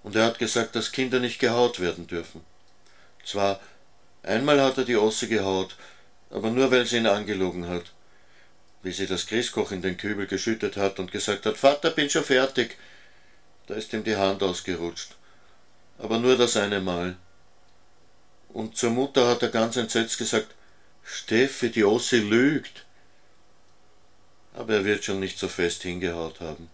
Und 0.04 0.16
er 0.16 0.26
hat 0.26 0.40
gesagt, 0.40 0.76
dass 0.76 0.92
Kinder 0.92 1.20
nicht 1.20 1.40
gehaut 1.40 1.80
werden 1.80 2.08
dürfen. 2.08 2.42
Zwar, 3.26 3.60
einmal 4.24 4.62
hat 4.62 4.78
er 4.78 4.86
die 4.86 4.96
Osse 4.96 5.28
gehaut, 5.28 5.76
aber 6.30 6.50
nur 6.52 6.72
weil 6.72 6.86
sie 6.86 6.98
ihn 6.98 7.08
angelogen 7.08 7.68
hat 7.68 7.92
wie 8.82 8.92
sie 8.92 9.08
das 9.08 9.28
Christkoch 9.28 9.72
in 9.72 9.82
den 9.82 9.98
Kübel 9.98 10.28
geschüttet 10.28 10.78
hat 10.78 11.00
und 11.00 11.12
gesagt 11.12 11.46
hat, 11.46 11.58
Vater, 11.58 11.92
bin 11.92 12.10
schon 12.10 12.24
fertig. 12.24 12.78
Da 13.68 13.76
ist 13.76 13.94
ihm 13.94 14.04
die 14.04 14.16
Hand 14.16 14.42
ausgerutscht. 14.42 15.16
Aber 15.98 16.20
nur 16.20 16.38
das 16.38 16.56
eine 16.56 16.80
Mal. 16.80 17.18
Und 18.50 18.78
zur 18.78 18.92
Mutter 18.92 19.28
hat 19.28 19.44
er 19.44 19.50
ganz 19.50 19.76
entsetzt 19.76 20.18
gesagt, 20.18 20.56
Steffi, 21.04 21.70
die 21.70 21.84
Ossi 21.84 22.18
lügt. 22.18 22.86
Aber 24.54 24.76
er 24.76 24.86
wird 24.86 25.04
schon 25.04 25.20
nicht 25.20 25.38
so 25.38 25.48
fest 25.48 25.84
hingehaut 25.84 26.40
haben. 26.40 26.70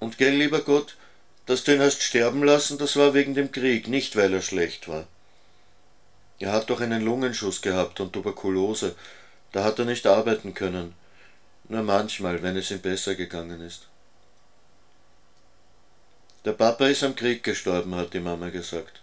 Und 0.00 0.18
gell, 0.18 0.34
lieber 0.34 0.60
Gott, 0.60 0.96
dass 1.46 1.64
du 1.64 1.74
ihn 1.74 1.80
hast 1.80 2.02
sterben 2.02 2.44
lassen, 2.44 2.78
das 2.78 2.96
war 2.96 3.14
wegen 3.14 3.34
dem 3.34 3.50
Krieg, 3.52 3.88
nicht 3.88 4.16
weil 4.16 4.32
er 4.34 4.42
schlecht 4.42 4.88
war. 4.88 5.06
Er 6.38 6.52
hat 6.52 6.70
doch 6.70 6.80
einen 6.80 7.02
Lungenschuss 7.02 7.62
gehabt 7.62 8.00
und 8.00 8.12
Tuberkulose, 8.12 8.94
da 9.52 9.64
hat 9.64 9.78
er 9.78 9.86
nicht 9.86 10.06
arbeiten 10.06 10.54
können, 10.54 10.94
nur 11.68 11.82
manchmal, 11.82 12.42
wenn 12.42 12.56
es 12.56 12.70
ihm 12.70 12.80
besser 12.80 13.14
gegangen 13.14 13.60
ist. 13.60 13.88
Der 16.44 16.52
Papa 16.52 16.86
ist 16.86 17.02
am 17.02 17.16
Krieg 17.16 17.42
gestorben, 17.42 17.94
hat 17.94 18.14
die 18.14 18.20
Mama 18.20 18.50
gesagt. 18.50 19.00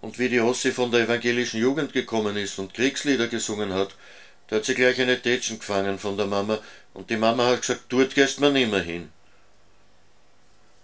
Und 0.00 0.18
wie 0.18 0.28
die 0.28 0.40
Ossi 0.40 0.72
von 0.72 0.90
der 0.90 1.00
evangelischen 1.00 1.60
Jugend 1.60 1.92
gekommen 1.92 2.36
ist 2.36 2.58
und 2.58 2.74
Kriegslieder 2.74 3.28
gesungen 3.28 3.72
hat, 3.72 3.94
da 4.48 4.56
hat 4.56 4.64
sie 4.64 4.74
gleich 4.74 5.00
eine 5.00 5.20
Tätschen 5.20 5.58
gefangen 5.58 5.98
von 5.98 6.16
der 6.16 6.26
Mama 6.26 6.58
und 6.94 7.10
die 7.10 7.16
Mama 7.16 7.46
hat 7.46 7.62
gesagt, 7.62 7.84
dort 7.88 8.14
gehst 8.14 8.40
man 8.40 8.52
nimmer 8.52 8.80
hin. 8.80 9.10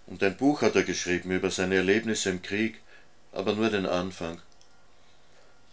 Und 0.07 0.21
ein 0.21 0.35
Buch 0.37 0.61
hat 0.61 0.75
er 0.75 0.83
geschrieben 0.83 1.31
über 1.31 1.49
seine 1.49 1.75
Erlebnisse 1.75 2.29
im 2.29 2.41
Krieg, 2.41 2.81
aber 3.31 3.53
nur 3.53 3.69
den 3.69 3.85
Anfang. 3.85 4.41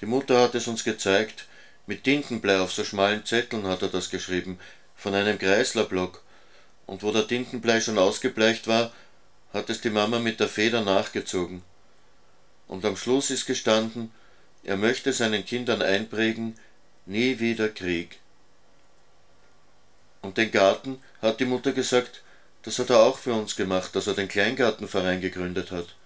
Die 0.01 0.07
Mutter 0.07 0.41
hat 0.41 0.55
es 0.55 0.67
uns 0.67 0.85
gezeigt, 0.85 1.47
mit 1.87 2.05
Tintenblei 2.05 2.61
auf 2.61 2.73
so 2.73 2.85
schmalen 2.85 3.27
Zetteln 3.27 3.67
hat 3.67 3.83
er 3.83 3.89
das 3.89 4.11
geschrieben, 4.11 4.59
von 4.97 5.15
einem 5.15 5.39
Kreislerblock. 5.39 6.23
Und 6.87 7.03
wo 7.03 7.13
der 7.13 7.27
Tintenblei 7.27 7.81
schon 7.81 7.99
ausgebleicht 7.99 8.67
war, 8.67 8.93
hat 9.53 9.69
es 9.71 9.81
die 9.81 9.91
Mama 9.91 10.19
mit 10.19 10.41
der 10.41 10.49
Feder 10.49 10.83
nachgezogen. 10.83 11.63
Und 12.69 12.85
am 12.85 12.97
Schluss 12.97 13.31
ist 13.31 13.47
gestanden, 13.47 14.13
er 14.63 14.77
möchte 14.77 15.13
seinen 15.13 15.45
Kindern 15.45 15.83
einprägen, 15.83 16.57
nie 17.11 17.41
wieder 17.41 17.69
Krieg. 17.69 18.21
Und 20.23 20.39
den 20.39 20.51
Garten, 20.51 21.03
hat 21.21 21.41
die 21.41 21.45
Mutter 21.45 21.73
gesagt, 21.73 22.23
das 22.63 22.79
hat 22.79 22.91
er 22.91 23.01
auch 23.01 23.19
für 23.19 23.35
uns 23.35 23.57
gemacht, 23.57 23.97
dass 23.97 24.07
er 24.07 24.15
den 24.15 24.29
Kleingartenverein 24.29 25.21
gegründet 25.21 25.73
hat, 25.73 25.97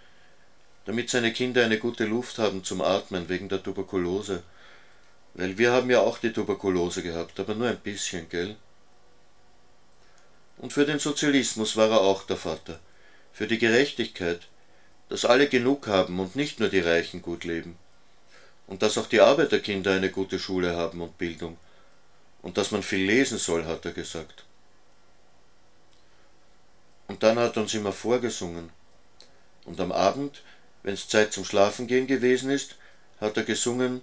damit 0.87 1.11
seine 1.11 1.33
Kinder 1.33 1.65
eine 1.65 1.79
gute 1.79 2.07
Luft 2.07 2.39
haben 2.39 2.65
zum 2.65 2.81
Atmen 2.81 3.29
wegen 3.29 3.49
der 3.49 3.63
Tuberkulose. 3.63 4.43
Weil 5.35 5.59
wir 5.59 5.73
haben 5.73 5.91
ja 5.91 6.01
auch 6.01 6.19
die 6.19 6.33
Tuberkulose 6.33 7.03
gehabt, 7.03 7.39
aber 7.39 7.55
nur 7.55 7.69
ein 7.69 7.81
bisschen, 7.81 8.29
gell? 8.29 8.57
Und 10.59 10.73
für 10.73 10.87
den 10.87 11.01
Sozialismus 11.01 11.77
war 11.77 11.91
er 11.91 12.01
auch 12.01 12.23
der 12.23 12.37
Vater. 12.37 12.79
Für 13.33 13.49
die 13.49 13.59
Gerechtigkeit, 13.59 14.47
dass 15.09 15.25
alle 15.25 15.49
genug 15.49 15.89
haben 15.89 16.19
und 16.21 16.37
nicht 16.37 16.61
nur 16.61 16.69
die 16.69 16.81
Reichen 16.81 17.21
gut 17.21 17.45
leben. 17.45 17.77
Und 18.67 18.83
dass 18.83 18.99
auch 18.99 19.07
die 19.07 19.21
Arbeiterkinder 19.21 19.93
eine 19.93 20.11
gute 20.11 20.39
Schule 20.39 20.77
haben 20.77 21.01
und 21.01 21.19
Bildung. 21.19 21.59
Und 22.43 22.59
dass 22.59 22.71
man 22.71 22.83
viel 22.83 23.05
lesen 23.05 23.39
soll, 23.39 23.65
hat 23.67 23.85
er 23.85 23.93
gesagt. 23.93 24.45
Und 27.09 27.23
dann 27.23 27.39
hat 27.39 27.57
er 27.57 27.63
uns 27.63 27.75
immer 27.75 27.93
vorgesungen. 27.93 28.71
Und 29.65 29.81
am 29.81 29.93
Abend, 29.93 30.43
wenn's 30.83 31.09
Zeit 31.09 31.33
zum 31.33 31.45
Schlafengehen 31.45 32.07
gewesen 32.07 32.51
ist, 32.51 32.77
hat 33.21 33.37
er 33.37 33.45
gesungen 33.45 34.03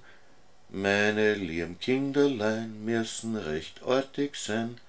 meine 0.74 1.34
lieben 1.34 1.78
Kinderlein 1.80 2.86
müssen 2.86 3.36
recht 3.36 3.84
artig 3.84 4.38
sein 4.38 4.80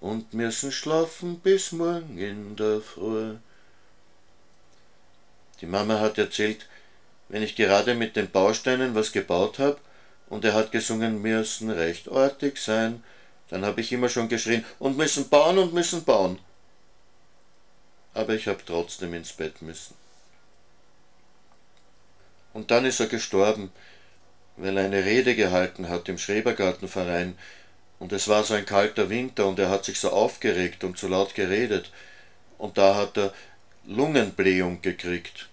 und 0.00 0.32
müssen 0.32 0.72
schlafen 0.72 1.40
bis 1.40 1.72
morgen 1.72 2.16
in 2.16 2.56
der 2.56 2.80
Früh. 2.80 3.34
Die 5.60 5.66
Mama 5.66 6.00
hat 6.00 6.16
erzählt, 6.16 6.66
wenn 7.28 7.42
ich 7.42 7.56
gerade 7.56 7.94
mit 7.94 8.16
den 8.16 8.30
Bausteinen 8.30 8.94
was 8.94 9.12
gebaut 9.12 9.58
hab 9.58 9.80
und 10.28 10.44
er 10.44 10.54
hat 10.54 10.72
gesungen, 10.72 11.22
müssen 11.22 11.70
recht 11.70 12.10
artig 12.10 12.58
sein, 12.58 13.02
dann 13.48 13.64
hab 13.64 13.78
ich 13.78 13.92
immer 13.92 14.08
schon 14.08 14.28
geschrien, 14.28 14.64
und 14.78 14.96
müssen 14.96 15.28
bauen 15.28 15.58
und 15.58 15.72
müssen 15.72 16.04
bauen. 16.04 16.38
Aber 18.14 18.34
ich 18.34 18.48
hab 18.48 18.66
trotzdem 18.66 19.14
ins 19.14 19.32
Bett 19.32 19.62
müssen. 19.62 19.94
Und 22.52 22.70
dann 22.70 22.84
ist 22.84 23.00
er 23.00 23.06
gestorben, 23.06 23.70
weil 24.56 24.76
er 24.78 24.86
eine 24.86 25.04
Rede 25.04 25.36
gehalten 25.36 25.88
hat 25.88 26.08
im 26.08 26.18
Schrebergartenverein, 26.18 27.38
und 27.98 28.12
es 28.12 28.28
war 28.28 28.44
so 28.44 28.54
ein 28.54 28.66
kalter 28.66 29.08
Winter 29.08 29.46
und 29.46 29.58
er 29.58 29.70
hat 29.70 29.84
sich 29.84 29.98
so 29.98 30.10
aufgeregt 30.10 30.84
und 30.84 30.98
so 30.98 31.08
laut 31.08 31.34
geredet, 31.34 31.90
und 32.58 32.78
da 32.78 32.94
hat 32.94 33.16
er 33.16 33.32
Lungenblähung 33.86 34.82
gekriegt. 34.82 35.48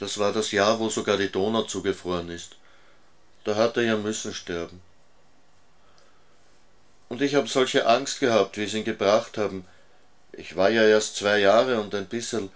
Das 0.00 0.16
war 0.16 0.32
das 0.32 0.50
Jahr, 0.50 0.80
wo 0.80 0.88
sogar 0.88 1.18
die 1.18 1.30
Donau 1.30 1.64
zugefroren 1.64 2.30
ist. 2.30 2.56
Da 3.44 3.54
hat 3.54 3.76
er 3.76 3.82
ja 3.82 3.96
müssen 3.98 4.32
sterben. 4.32 4.80
Und 7.10 7.20
ich 7.20 7.34
habe 7.34 7.48
solche 7.48 7.86
Angst 7.86 8.18
gehabt, 8.18 8.56
wie 8.56 8.64
sie 8.64 8.78
ihn 8.78 8.84
gebracht 8.84 9.36
haben. 9.36 9.66
Ich 10.32 10.56
war 10.56 10.70
ja 10.70 10.84
erst 10.84 11.16
zwei 11.16 11.40
Jahre 11.40 11.82
und 11.82 11.94
ein 11.94 12.06
bisschen. 12.06 12.48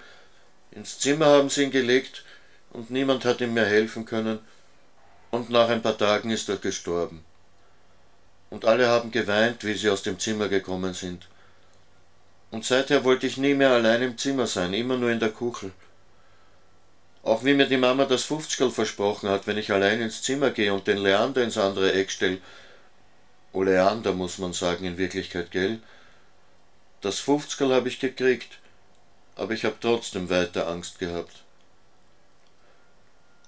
Ins 0.70 0.98
Zimmer 0.98 1.26
haben 1.26 1.50
sie 1.50 1.64
ihn 1.64 1.70
gelegt 1.70 2.24
und 2.70 2.90
niemand 2.90 3.26
hat 3.26 3.42
ihm 3.42 3.52
mehr 3.52 3.66
helfen 3.66 4.06
können 4.06 4.38
und 5.30 5.50
nach 5.50 5.68
ein 5.68 5.82
paar 5.82 5.98
Tagen 5.98 6.30
ist 6.30 6.48
er 6.48 6.56
gestorben. 6.56 7.22
Und 8.48 8.64
alle 8.64 8.88
haben 8.88 9.10
geweint, 9.10 9.64
wie 9.64 9.74
sie 9.74 9.90
aus 9.90 10.02
dem 10.02 10.18
Zimmer 10.18 10.48
gekommen 10.48 10.94
sind. 10.94 11.28
Und 12.50 12.64
seither 12.64 13.04
wollte 13.04 13.26
ich 13.26 13.36
nie 13.36 13.52
mehr 13.52 13.72
allein 13.72 14.00
im 14.00 14.16
Zimmer 14.16 14.46
sein, 14.46 14.72
immer 14.72 14.96
nur 14.96 15.10
in 15.10 15.20
der 15.20 15.30
Kuchel. 15.30 15.72
Auch 17.24 17.42
wie 17.42 17.54
mir 17.54 17.66
die 17.66 17.78
Mama 17.78 18.04
das 18.04 18.24
Fünfzigerl 18.24 18.70
versprochen 18.70 19.30
hat, 19.30 19.46
wenn 19.46 19.56
ich 19.56 19.72
allein 19.72 20.02
ins 20.02 20.22
Zimmer 20.22 20.50
gehe 20.50 20.74
und 20.74 20.86
den 20.86 20.98
Leander 20.98 21.42
ins 21.42 21.56
andere 21.56 21.94
Eck 21.94 22.10
stelle. 22.10 22.38
Oleander 23.54 24.12
muss 24.12 24.36
man 24.36 24.52
sagen 24.52 24.84
in 24.84 24.98
Wirklichkeit, 24.98 25.50
gell? 25.50 25.80
Das 27.00 27.20
Fünfzigerl 27.20 27.72
habe 27.72 27.88
ich 27.88 27.98
gekriegt, 27.98 28.58
aber 29.36 29.54
ich 29.54 29.64
habe 29.64 29.76
trotzdem 29.80 30.28
weiter 30.28 30.68
Angst 30.68 30.98
gehabt. 30.98 31.44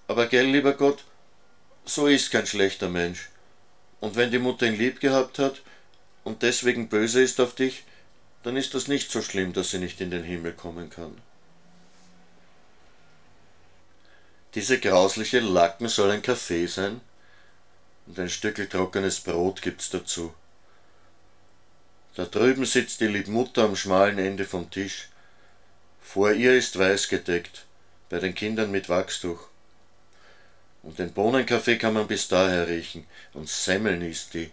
Aber 0.09 0.27
gell, 0.27 0.47
lieber 0.47 0.73
Gott, 0.73 1.05
so 1.85 2.07
ist 2.07 2.31
kein 2.31 2.47
schlechter 2.47 2.89
Mensch. 2.89 3.29
Und 4.01 4.17
wenn 4.17 4.31
die 4.31 4.39
Mutter 4.39 4.67
ihn 4.67 4.79
lieb 4.79 5.01
gehabt 5.01 5.39
hat 5.39 5.61
und 6.25 6.43
deswegen 6.43 6.89
böse 6.89 7.21
ist 7.21 7.41
auf 7.41 7.55
dich, 7.55 7.85
dann 8.43 8.57
ist 8.57 8.75
das 8.75 8.89
nicht 8.89 9.11
so 9.11 9.21
schlimm, 9.21 9.53
dass 9.53 9.71
sie 9.71 9.79
nicht 9.79 10.01
in 10.01 10.11
den 10.11 10.23
Himmel 10.23 10.53
kommen 10.53 10.89
kann. 10.89 11.21
Diese 14.57 14.81
grausliche 14.81 15.41
Lacken 15.41 15.87
soll 15.87 16.11
ein 16.11 16.23
Kaffee 16.23 16.67
sein 16.67 17.03
und 18.07 18.19
ein 18.19 18.31
Stückel 18.31 18.67
trockenes 18.67 19.21
Brot 19.21 19.61
gibt's 19.61 19.91
dazu. 19.91 20.33
Da 22.15 22.25
drüben 22.25 22.65
sitzt 22.65 23.03
die 23.03 23.07
liebe 23.09 23.31
Mutter 23.31 23.65
am 23.65 23.77
schmalen 23.77 24.19
Ende 24.19 24.47
vom 24.47 24.71
Tisch. 24.71 25.11
Vor 26.01 26.33
ihr 26.33 26.55
ist 26.55 26.79
weiß 26.79 27.09
gedeckt, 27.09 27.67
bei 28.09 28.19
den 28.19 28.35
Kindern 28.35 28.71
mit 28.71 28.89
Wachstuch. 28.89 29.47
Und 30.83 30.99
den 30.99 31.13
Bohnenkaffee 31.13 31.77
kann 31.77 31.93
man 31.93 32.07
bis 32.07 32.29
daher 32.29 32.67
riechen. 32.67 33.07
Und 33.35 33.51
Semmeln 33.51 34.01
ist 34.01 34.33
die. 34.33 34.51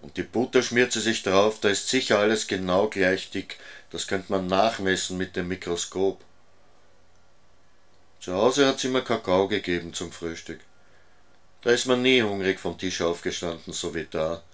Und 0.00 0.16
die 0.16 0.22
Butter 0.22 0.62
schmiert 0.62 0.92
sie 0.92 1.00
sich 1.00 1.24
drauf, 1.24 1.58
da 1.58 1.70
ist 1.70 1.88
sicher 1.88 2.20
alles 2.20 2.46
genau 2.46 2.86
gleich 2.86 3.30
dick. 3.30 3.58
Das 3.90 4.06
könnte 4.06 4.30
man 4.30 4.46
nachmessen 4.46 5.18
mit 5.18 5.34
dem 5.34 5.48
Mikroskop. 5.48 6.22
Zu 8.22 8.34
Hause 8.34 8.68
hat 8.68 8.78
sie 8.78 8.86
mir 8.86 9.02
Kakao 9.02 9.48
gegeben 9.48 9.92
zum 9.92 10.12
Frühstück. 10.12 10.60
Da 11.62 11.70
ist 11.70 11.86
man 11.86 12.02
nie 12.02 12.22
hungrig 12.22 12.60
vom 12.60 12.78
Tisch 12.78 13.02
aufgestanden, 13.02 13.72
so 13.72 13.96
wie 13.96 14.06
da. 14.08 14.44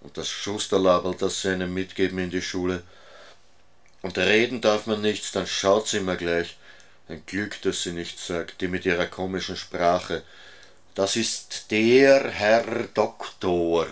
Und 0.00 0.18
das 0.18 0.28
Schusterlabel, 0.28 1.14
das 1.16 1.42
sie 1.42 1.50
einem 1.50 1.72
mitgeben 1.72 2.18
in 2.18 2.30
die 2.30 2.42
Schule. 2.42 2.82
Und 4.02 4.18
reden 4.18 4.60
darf 4.60 4.88
man 4.88 5.00
nichts, 5.00 5.30
dann 5.30 5.46
schaut 5.46 5.86
sie 5.86 5.98
immer 5.98 6.16
gleich. 6.16 6.56
Ein 7.08 7.24
Glück, 7.24 7.62
dass 7.62 7.84
sie 7.84 7.92
nichts 7.92 8.26
sagt, 8.26 8.60
die 8.60 8.66
mit 8.66 8.84
ihrer 8.84 9.06
komischen 9.06 9.56
Sprache. 9.56 10.24
Das 10.96 11.14
ist 11.14 11.70
der 11.70 12.32
Herr 12.32 12.88
Doktor. 12.94 13.86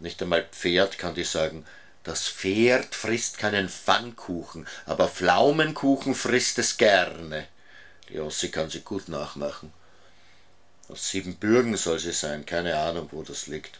Nicht 0.00 0.20
einmal 0.20 0.46
Pferd 0.52 0.98
kann 0.98 1.14
die 1.14 1.24
sagen. 1.24 1.64
Das 2.04 2.28
Pferd 2.28 2.94
frisst 2.94 3.38
keinen 3.38 3.70
Pfannkuchen, 3.70 4.66
aber 4.84 5.08
Pflaumenkuchen 5.08 6.14
frisst 6.14 6.58
es 6.58 6.76
gerne. 6.76 7.48
Die 8.12 8.20
Ossi 8.20 8.50
kann 8.50 8.70
sie 8.70 8.80
gut 8.80 9.08
nachmachen. 9.08 9.72
Aus 10.88 11.08
Siebenbürgen 11.10 11.76
soll 11.76 11.98
sie 11.98 12.12
sein, 12.12 12.44
keine 12.44 12.76
Ahnung, 12.76 13.08
wo 13.12 13.22
das 13.22 13.46
liegt. 13.46 13.78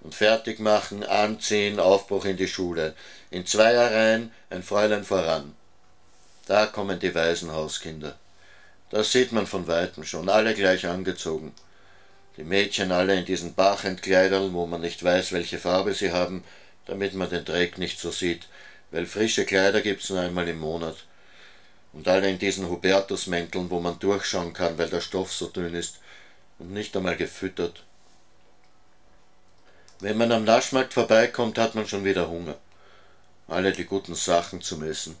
Und 0.00 0.14
fertig 0.14 0.58
machen, 0.58 1.04
anziehen, 1.04 1.78
Aufbruch 1.78 2.24
in 2.24 2.36
die 2.36 2.48
Schule. 2.48 2.94
In 3.30 3.46
Zweierreihen 3.46 4.32
ein 4.50 4.64
Fräulein 4.64 5.04
voran. 5.04 5.54
Da 6.46 6.66
kommen 6.66 6.98
die 6.98 7.14
Waisenhauskinder. 7.14 8.18
Das 8.90 9.12
sieht 9.12 9.30
man 9.30 9.46
von 9.46 9.68
weitem 9.68 10.04
schon, 10.04 10.28
alle 10.28 10.54
gleich 10.54 10.86
angezogen. 10.86 11.54
Die 12.36 12.44
Mädchen 12.44 12.90
alle 12.90 13.14
in 13.14 13.24
diesen 13.24 13.54
Bachentkleidern, 13.54 14.52
wo 14.52 14.66
man 14.66 14.80
nicht 14.80 15.04
weiß, 15.04 15.32
welche 15.32 15.58
Farbe 15.58 15.94
sie 15.94 16.10
haben, 16.10 16.42
damit 16.86 17.14
man 17.14 17.30
den 17.30 17.44
Dreck 17.44 17.78
nicht 17.78 18.00
so 18.00 18.10
sieht, 18.10 18.48
weil 18.90 19.06
frische 19.06 19.44
Kleider 19.44 19.80
gibt's 19.80 20.10
nur 20.10 20.20
einmal 20.20 20.48
im 20.48 20.58
Monat. 20.58 20.96
Und 21.92 22.08
alle 22.08 22.30
in 22.30 22.38
diesen 22.38 22.68
Hubertusmänteln, 22.68 23.70
wo 23.70 23.80
man 23.80 23.98
durchschauen 23.98 24.52
kann, 24.52 24.78
weil 24.78 24.88
der 24.88 25.00
Stoff 25.00 25.32
so 25.32 25.46
dünn 25.48 25.74
ist 25.74 25.98
und 26.58 26.72
nicht 26.72 26.96
einmal 26.96 27.16
gefüttert. 27.16 27.84
Wenn 30.00 30.16
man 30.16 30.32
am 30.32 30.44
Naschmarkt 30.44 30.94
vorbeikommt, 30.94 31.58
hat 31.58 31.74
man 31.74 31.86
schon 31.86 32.04
wieder 32.04 32.28
Hunger. 32.28 32.56
Alle 33.46 33.72
die 33.72 33.84
guten 33.84 34.14
Sachen 34.14 34.60
zum 34.60 34.82
Essen. 34.82 35.16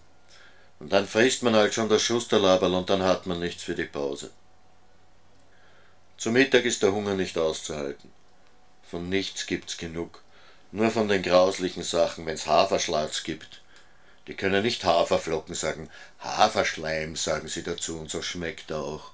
Und 0.80 0.92
dann 0.92 1.06
frisst 1.06 1.44
man 1.44 1.54
halt 1.54 1.74
schon 1.74 1.88
das 1.88 2.02
Schusterlaberl 2.02 2.74
und 2.74 2.90
dann 2.90 3.02
hat 3.02 3.26
man 3.26 3.38
nichts 3.38 3.62
für 3.62 3.76
die 3.76 3.84
Pause. 3.84 4.30
Zu 6.18 6.30
Mittag 6.30 6.64
ist 6.64 6.82
der 6.82 6.92
Hunger 6.92 7.14
nicht 7.14 7.38
auszuhalten. 7.38 8.10
Von 8.90 9.08
nichts 9.08 9.46
gibt's 9.46 9.76
genug. 9.76 10.22
Nur 10.72 10.90
von 10.90 11.06
den 11.06 11.22
grauslichen 11.22 11.82
Sachen, 11.82 12.26
wenn's 12.26 12.46
Haferschlatz 12.46 13.22
gibt. 13.22 13.61
Die 14.26 14.34
können 14.34 14.62
nicht 14.62 14.84
Haferflocken 14.84 15.54
sagen, 15.54 15.90
Haferschleim 16.20 17.16
sagen 17.16 17.48
sie 17.48 17.62
dazu 17.62 17.98
und 17.98 18.10
so 18.10 18.22
schmeckt 18.22 18.70
er 18.70 18.78
auch. 18.78 19.10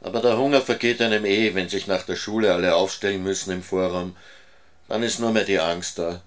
Aber 0.00 0.20
der 0.20 0.36
Hunger 0.36 0.60
vergeht 0.60 1.00
einem 1.00 1.24
eh, 1.24 1.54
wenn 1.54 1.68
sich 1.68 1.86
nach 1.86 2.02
der 2.02 2.16
Schule 2.16 2.52
alle 2.52 2.74
aufstellen 2.74 3.22
müssen 3.22 3.52
im 3.52 3.62
Vorraum. 3.62 4.16
Dann 4.88 5.02
ist 5.02 5.20
nur 5.20 5.30
mehr 5.30 5.44
die 5.44 5.60
Angst 5.60 5.98
da, 5.98 6.22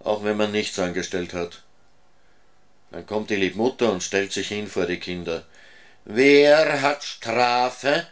auch 0.00 0.24
wenn 0.24 0.36
man 0.36 0.52
nichts 0.52 0.78
angestellt 0.78 1.34
hat. 1.34 1.62
Dann 2.90 3.06
kommt 3.06 3.30
die 3.30 3.36
Liebmutter 3.36 3.92
und 3.92 4.02
stellt 4.02 4.32
sich 4.32 4.48
hin 4.48 4.66
vor 4.66 4.86
die 4.86 4.98
Kinder. 4.98 5.44
Wer 6.04 6.82
hat 6.82 7.04
Strafe? 7.04 8.06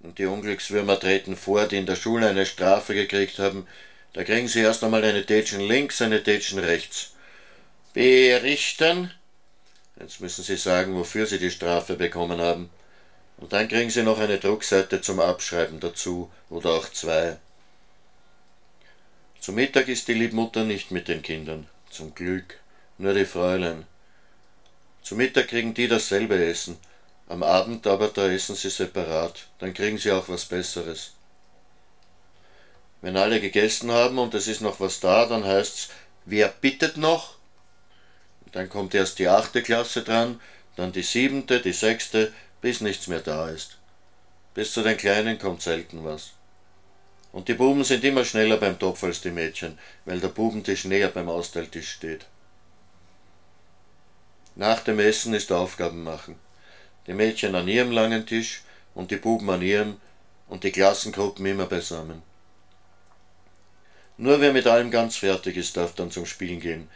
und 0.00 0.18
die 0.18 0.26
Unglückswürmer 0.26 0.98
treten 0.98 1.36
vor, 1.36 1.66
die 1.66 1.76
in 1.76 1.86
der 1.86 1.96
Schule 1.96 2.28
eine 2.28 2.46
Strafe 2.46 2.94
gekriegt 2.94 3.38
haben, 3.38 3.66
da 4.18 4.24
kriegen 4.24 4.48
sie 4.48 4.62
erst 4.62 4.82
einmal 4.82 5.04
eine 5.04 5.24
Tätschen 5.24 5.60
links, 5.60 6.02
eine 6.02 6.20
Tätschen 6.20 6.58
rechts. 6.58 7.12
Berichten. 7.92 9.12
Jetzt 10.00 10.20
müssen 10.20 10.42
sie 10.42 10.56
sagen, 10.56 10.96
wofür 10.96 11.24
sie 11.24 11.38
die 11.38 11.52
Strafe 11.52 11.94
bekommen 11.94 12.40
haben. 12.40 12.68
Und 13.36 13.52
dann 13.52 13.68
kriegen 13.68 13.90
sie 13.90 14.02
noch 14.02 14.18
eine 14.18 14.38
Druckseite 14.38 15.00
zum 15.00 15.20
Abschreiben 15.20 15.78
dazu 15.78 16.32
oder 16.50 16.70
auch 16.70 16.90
zwei. 16.90 17.36
Zum 19.38 19.54
Mittag 19.54 19.86
ist 19.86 20.08
die 20.08 20.14
Liebmutter 20.14 20.64
nicht 20.64 20.90
mit 20.90 21.06
den 21.06 21.22
Kindern, 21.22 21.68
zum 21.88 22.12
Glück, 22.12 22.58
nur 22.98 23.14
die 23.14 23.24
Fräulein. 23.24 23.86
Zum 25.00 25.18
Mittag 25.18 25.46
kriegen 25.46 25.74
die 25.74 25.86
dasselbe 25.86 26.44
Essen, 26.44 26.76
am 27.28 27.44
Abend 27.44 27.86
aber, 27.86 28.08
da 28.08 28.28
essen 28.28 28.56
sie 28.56 28.70
separat, 28.70 29.46
dann 29.60 29.74
kriegen 29.74 29.98
sie 29.98 30.10
auch 30.10 30.28
was 30.28 30.44
Besseres. 30.44 31.12
Wenn 33.00 33.16
alle 33.16 33.40
gegessen 33.40 33.90
haben 33.90 34.18
und 34.18 34.34
es 34.34 34.48
ist 34.48 34.60
noch 34.60 34.80
was 34.80 35.00
da, 35.00 35.26
dann 35.26 35.44
heißt's, 35.44 35.90
wer 36.24 36.48
bittet 36.48 36.96
noch? 36.96 37.36
Dann 38.52 38.68
kommt 38.68 38.94
erst 38.94 39.18
die 39.18 39.28
achte 39.28 39.62
Klasse 39.62 40.02
dran, 40.02 40.40
dann 40.76 40.92
die 40.92 41.02
siebente, 41.02 41.60
die 41.60 41.72
sechste, 41.72 42.32
bis 42.60 42.80
nichts 42.80 43.06
mehr 43.06 43.20
da 43.20 43.48
ist. 43.48 43.78
Bis 44.54 44.72
zu 44.72 44.82
den 44.82 44.96
Kleinen 44.96 45.38
kommt 45.38 45.62
selten 45.62 46.04
was. 46.04 46.32
Und 47.30 47.48
die 47.48 47.54
Buben 47.54 47.84
sind 47.84 48.02
immer 48.04 48.24
schneller 48.24 48.56
beim 48.56 48.78
Topf 48.78 49.04
als 49.04 49.20
die 49.20 49.30
Mädchen, 49.30 49.78
weil 50.06 50.18
der 50.18 50.28
Bubentisch 50.28 50.84
näher 50.84 51.08
beim 51.08 51.28
Austeiltisch 51.28 51.90
steht. 51.90 52.26
Nach 54.56 54.80
dem 54.80 54.98
Essen 54.98 55.34
ist 55.34 55.52
Aufgaben 55.52 56.02
machen 56.02 56.36
die 57.08 57.14
Mädchen 57.14 57.54
an 57.54 57.66
ihrem 57.66 57.90
langen 57.90 58.26
Tisch 58.26 58.62
und 58.94 59.10
die 59.10 59.16
Buben 59.16 59.48
an 59.50 59.62
ihrem 59.62 59.96
und 60.46 60.62
die 60.62 60.70
Klassengruppen 60.70 61.44
immer 61.46 61.64
beisammen. 61.66 62.22
Nur 64.18 64.40
wer 64.40 64.52
mit 64.52 64.66
allem 64.66 64.90
ganz 64.90 65.16
fertig 65.16 65.56
ist, 65.56 65.76
darf 65.76 65.94
dann 65.94 66.10
zum 66.10 66.26
Spielen 66.26 66.60
gehen, 66.60 66.88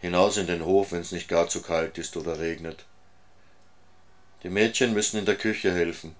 hinaus 0.00 0.36
in 0.36 0.46
den 0.46 0.64
Hof, 0.64 0.92
wenn 0.92 1.00
es 1.00 1.10
nicht 1.10 1.26
gar 1.26 1.48
zu 1.48 1.62
kalt 1.62 1.96
ist 1.96 2.16
oder 2.18 2.38
regnet. 2.38 2.84
Die 4.42 4.50
Mädchen 4.50 4.92
müssen 4.92 5.18
in 5.18 5.24
der 5.24 5.36
Küche 5.36 5.72
helfen. 5.72 6.14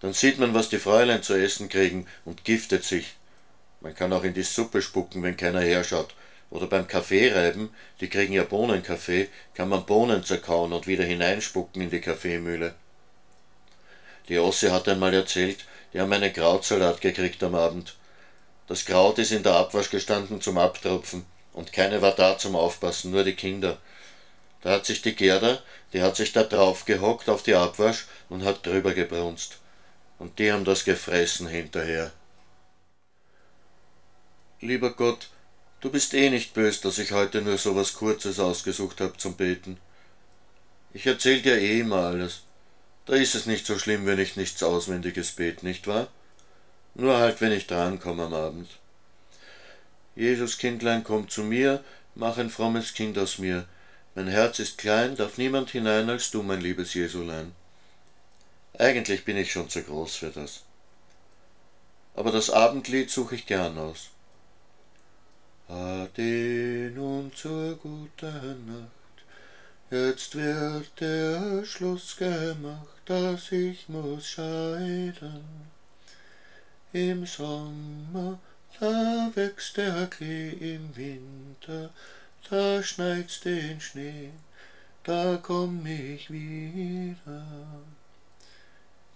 Dann 0.00 0.14
sieht 0.14 0.38
man, 0.38 0.54
was 0.54 0.70
die 0.70 0.78
Fräulein 0.78 1.22
zu 1.22 1.34
essen 1.34 1.68
kriegen 1.68 2.06
und 2.24 2.44
giftet 2.44 2.82
sich. 2.82 3.14
Man 3.82 3.94
kann 3.94 4.12
auch 4.12 4.24
in 4.24 4.34
die 4.34 4.42
Suppe 4.42 4.80
spucken, 4.80 5.22
wenn 5.22 5.36
keiner 5.36 5.60
herschaut, 5.60 6.14
oder 6.50 6.66
beim 6.66 6.88
Kaffeereiben, 6.88 7.70
die 8.00 8.08
kriegen 8.08 8.32
ja 8.32 8.44
Bohnenkaffee, 8.44 9.28
kann 9.54 9.68
man 9.68 9.84
Bohnen 9.84 10.24
zerkauen 10.24 10.72
und 10.72 10.86
wieder 10.86 11.04
hineinspucken 11.04 11.82
in 11.82 11.90
die 11.90 12.00
Kaffeemühle. 12.00 12.74
Die 14.28 14.38
Ossi 14.38 14.68
hat 14.68 14.88
einmal 14.88 15.12
erzählt, 15.12 15.66
die 15.92 16.00
haben 16.00 16.12
einen 16.12 16.32
Krautsalat 16.32 17.00
gekriegt 17.00 17.42
am 17.42 17.54
Abend. 17.54 17.96
Das 18.68 18.84
Kraut 18.84 19.18
ist 19.18 19.32
in 19.32 19.42
der 19.42 19.54
Abwasch 19.54 19.90
gestanden 19.90 20.40
zum 20.40 20.58
Abtropfen 20.58 21.24
und 21.52 21.72
keine 21.72 22.00
war 22.00 22.12
da 22.12 22.38
zum 22.38 22.56
Aufpassen, 22.56 23.10
nur 23.10 23.24
die 23.24 23.34
Kinder. 23.34 23.78
Da 24.62 24.70
hat 24.70 24.86
sich 24.86 25.02
die 25.02 25.14
Gerda, 25.14 25.60
die 25.92 26.02
hat 26.02 26.16
sich 26.16 26.32
da 26.32 26.44
drauf 26.44 26.84
gehockt 26.84 27.28
auf 27.28 27.42
die 27.42 27.54
Abwasch 27.54 28.06
und 28.28 28.44
hat 28.44 28.64
drüber 28.64 28.94
gebrunst. 28.94 29.58
Und 30.18 30.38
die 30.38 30.52
haben 30.52 30.64
das 30.64 30.84
gefressen 30.84 31.48
hinterher. 31.48 32.12
Lieber 34.60 34.90
Gott, 34.94 35.28
Du 35.82 35.90
bist 35.90 36.14
eh 36.14 36.30
nicht 36.30 36.54
bös, 36.54 36.80
dass 36.80 36.98
ich 36.98 37.10
heute 37.10 37.42
nur 37.42 37.58
so 37.58 37.74
was 37.74 37.94
Kurzes 37.94 38.38
ausgesucht 38.38 39.00
hab 39.00 39.20
zum 39.20 39.34
Beten. 39.34 39.78
Ich 40.92 41.04
erzähl 41.06 41.42
dir 41.42 41.58
eh 41.58 41.80
immer 41.80 42.06
alles. 42.06 42.42
Da 43.04 43.14
ist 43.14 43.34
es 43.34 43.46
nicht 43.46 43.66
so 43.66 43.76
schlimm, 43.80 44.06
wenn 44.06 44.20
ich 44.20 44.36
nichts 44.36 44.62
Auswendiges 44.62 45.32
bete, 45.32 45.66
nicht 45.66 45.88
wahr? 45.88 46.06
Nur 46.94 47.16
halt, 47.16 47.40
wenn 47.40 47.52
ich 47.52 47.66
drankomme 47.66 48.24
am 48.24 48.34
Abend. 48.34 48.68
Jesus 50.14 50.58
Kindlein, 50.58 51.04
komm 51.04 51.28
zu 51.28 51.42
mir, 51.42 51.82
mach 52.14 52.36
ein 52.36 52.50
frommes 52.50 52.92
Kind 52.92 53.16
aus 53.18 53.38
mir. 53.38 53.66
Mein 54.14 54.28
Herz 54.28 54.58
ist 54.58 54.76
klein, 54.76 55.16
darf 55.16 55.38
niemand 55.38 55.70
hinein 55.70 56.10
als 56.10 56.30
du, 56.30 56.42
mein 56.42 56.60
liebes 56.60 56.92
Jesulein. 56.92 57.52
Eigentlich 58.78 59.24
bin 59.24 59.36
ich 59.38 59.52
schon 59.52 59.70
zu 59.70 59.82
groß 59.82 60.16
für 60.16 60.30
das. 60.30 60.64
Aber 62.14 62.30
das 62.30 62.50
Abendlied 62.50 63.10
suche 63.10 63.36
ich 63.36 63.46
gern 63.46 63.78
aus. 63.78 64.10
Ade 65.68 66.92
nun 66.94 67.32
zur 67.34 67.76
guten 67.76 68.66
Nacht. 68.66 68.90
Jetzt 69.90 70.34
wird 70.34 71.00
der 71.00 71.64
Schluss 71.64 72.16
gemacht, 72.16 73.00
dass 73.06 73.50
ich 73.52 73.88
muss 73.88 74.26
scheiden. 74.26 75.72
Im 76.94 77.24
Sommer, 77.24 78.38
da 78.78 79.30
wächst 79.34 79.78
der 79.78 80.08
Klee, 80.08 80.50
im 80.50 80.94
Winter, 80.94 81.88
da 82.50 82.82
schneit's 82.82 83.40
den 83.40 83.80
Schnee, 83.80 84.28
da 85.02 85.38
komm 85.42 85.86
ich 85.86 86.30
wieder. 86.30 87.46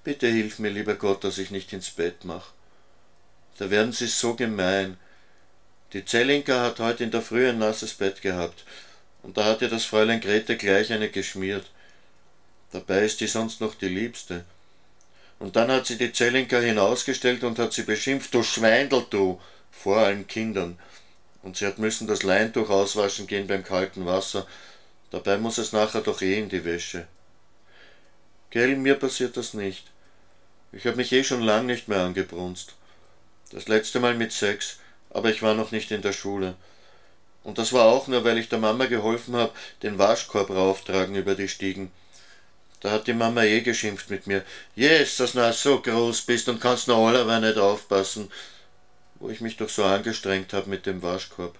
Bitte 0.05 0.27
hilf 0.27 0.59
mir, 0.59 0.71
lieber 0.71 0.95
Gott, 0.95 1.23
dass 1.23 1.37
ich 1.37 1.51
nicht 1.51 1.71
ins 1.75 1.91
Bett 1.91 2.25
mach. 2.25 2.53
Da 3.59 3.69
werden 3.69 3.93
sie 3.93 4.07
so 4.07 4.35
gemein, 4.35 4.97
die 5.93 6.05
Zellinka 6.05 6.63
hat 6.63 6.81
heute 6.81 7.05
in 7.05 7.11
der 7.11 7.21
Früh 7.21 7.47
ein 7.47 7.59
nasses 7.59 7.93
Bett 7.93 8.23
gehabt, 8.23 8.65
und 9.23 9.37
da 9.37 9.45
hat 9.45 9.61
ihr 9.61 9.69
das 9.69 9.85
Fräulein 9.85 10.23
Grete 10.23 10.57
gleich 10.57 10.95
eine 10.95 11.11
geschmiert. 11.11 11.67
Dabei 12.73 13.05
ist 13.05 13.21
die 13.21 13.27
sonst 13.27 13.61
noch 13.61 13.75
die 13.75 13.89
Liebste. 13.89 14.47
Und 15.39 15.57
dann 15.57 15.71
hat 15.71 15.87
sie 15.87 15.99
die 15.99 16.13
Zellinka 16.13 16.59
hinausgestellt 16.59 17.45
und 17.45 17.59
hat 17.59 17.73
sie 17.73 17.83
beschimpft, 17.83 18.33
du 18.33 18.43
Schweindel, 18.43 19.05
du, 19.11 19.41
vor 19.71 19.99
allen 19.99 20.27
Kindern. 20.27 20.79
Und 21.43 21.57
sie 21.57 21.67
hat 21.67 21.79
müssen 21.79 22.07
das 22.07 22.23
Leintuch 22.23 22.71
auswaschen 22.71 23.27
gehen 23.27 23.47
beim 23.47 23.63
kalten 23.63 24.07
Wasser. 24.07 24.47
Dabei 25.11 25.39
muss 25.39 25.59
es 25.59 25.73
nachher 25.73 26.01
doch 26.01 26.23
eh 26.23 26.39
in 26.39 26.49
die 26.49 26.65
Wäsche. 26.65 27.07
Gell, 28.51 28.77
mir 28.77 28.95
passiert 28.95 29.37
das 29.37 29.55
nicht. 29.55 29.85
Ich 30.73 30.87
habe 30.87 30.97
mich 30.97 31.13
eh 31.13 31.23
schon 31.23 31.43
lang 31.43 31.67
nicht 31.67 31.89
mehr 31.89 32.01
angebrunst. 32.01 32.75
Das 33.53 33.69
letzte 33.69 34.01
Mal 34.01 34.15
mit 34.15 34.33
sechs 34.33 34.79
aber 35.17 35.31
ich 35.31 35.41
war 35.41 35.55
noch 35.55 35.73
nicht 35.73 35.91
in 35.93 36.03
der 36.03 36.13
Schule. 36.13 36.55
Und 37.43 37.57
das 37.57 37.73
war 37.73 37.87
auch 37.87 38.07
nur, 38.07 38.23
weil 38.25 38.37
ich 38.37 38.51
der 38.51 38.59
Mama 38.59 38.85
geholfen 38.85 39.35
habe, 39.35 39.53
den 39.83 39.99
Waschkorb 39.99 40.51
rauftragen 40.51 41.15
über 41.15 41.35
die 41.35 41.49
Stiegen. 41.49 41.91
Da 42.81 42.91
hat 42.91 43.07
die 43.07 43.15
Mama 43.15 43.43
eh 43.43 43.63
geschimpft 43.63 44.11
mit 44.11 44.27
mir. 44.27 44.45
Yes, 44.75 45.17
dass 45.17 45.33
du 45.33 45.53
so 45.53 45.81
groß 45.81 46.23
bist 46.23 46.49
und 46.49 46.61
kannst 46.61 46.89
noch 46.89 47.07
allerweil 47.07 47.41
nicht 47.41 47.59
aufpassen, 47.59 48.31
wo 49.17 49.31
ich 49.31 49.41
mich 49.41 49.57
doch 49.57 49.69
so 49.69 49.85
angestrengt 49.85 50.53
habe 50.53 50.69
mit 50.69 50.87
dem 50.87 51.03
Waschkorb. 51.03 51.59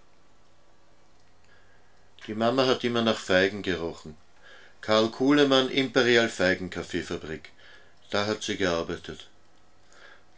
Die 2.27 2.35
Mama 2.35 2.67
hat 2.67 2.85
immer 2.85 3.03
nach 3.03 3.19
Feigen 3.19 3.63
gerochen. 3.63 4.17
Karl 4.81 5.11
Kuhlemann, 5.11 5.71
Imperial 5.71 6.29
Feigenkaffeefabrik. 6.29 7.51
Da 8.11 8.27
hat 8.27 8.43
sie 8.43 8.57
gearbeitet. 8.57 9.29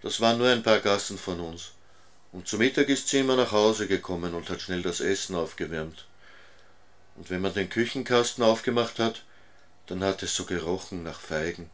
Das 0.02 0.20
waren 0.20 0.38
nur 0.38 0.48
ein 0.48 0.62
paar 0.62 0.78
Gassen 0.78 1.18
von 1.18 1.40
uns. 1.40 1.72
Und 2.32 2.46
zu 2.46 2.56
Mittag 2.58 2.88
ist 2.88 3.08
sie 3.08 3.20
immer 3.20 3.36
nach 3.36 3.52
Hause 3.52 3.86
gekommen 3.86 4.34
und 4.34 4.48
hat 4.48 4.60
schnell 4.60 4.82
das 4.82 5.00
Essen 5.00 5.34
aufgewärmt. 5.34 6.04
Und 7.16 7.30
wenn 7.30 7.40
man 7.40 7.54
den 7.54 7.68
Küchenkasten 7.68 8.44
aufgemacht 8.44 8.98
hat, 8.98 9.22
dann 9.88 10.04
hat 10.04 10.22
es 10.22 10.34
so 10.34 10.44
gerochen 10.44 11.02
nach 11.02 11.18
Feigen, 11.18 11.70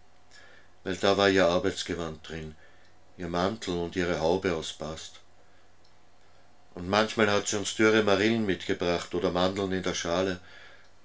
weil 0.85 0.96
da 0.96 1.16
war 1.16 1.29
ihr 1.29 1.46
Arbeitsgewand 1.46 2.27
drin, 2.27 2.55
ihr 3.18 3.29
Mantel 3.29 3.77
und 3.77 3.96
ihre 3.96 4.20
Haube 4.20 4.55
aus 4.55 4.72
Bast. 4.72 5.20
Und 6.74 6.88
manchmal 6.88 7.31
hat 7.31 7.48
sie 7.48 7.57
uns 7.57 7.74
dürre 7.74 8.03
Marillen 8.03 8.46
mitgebracht 8.46 9.14
oder 9.14 9.31
Mandeln 9.31 9.72
in 9.72 9.83
der 9.83 9.94
Schale, 9.94 10.40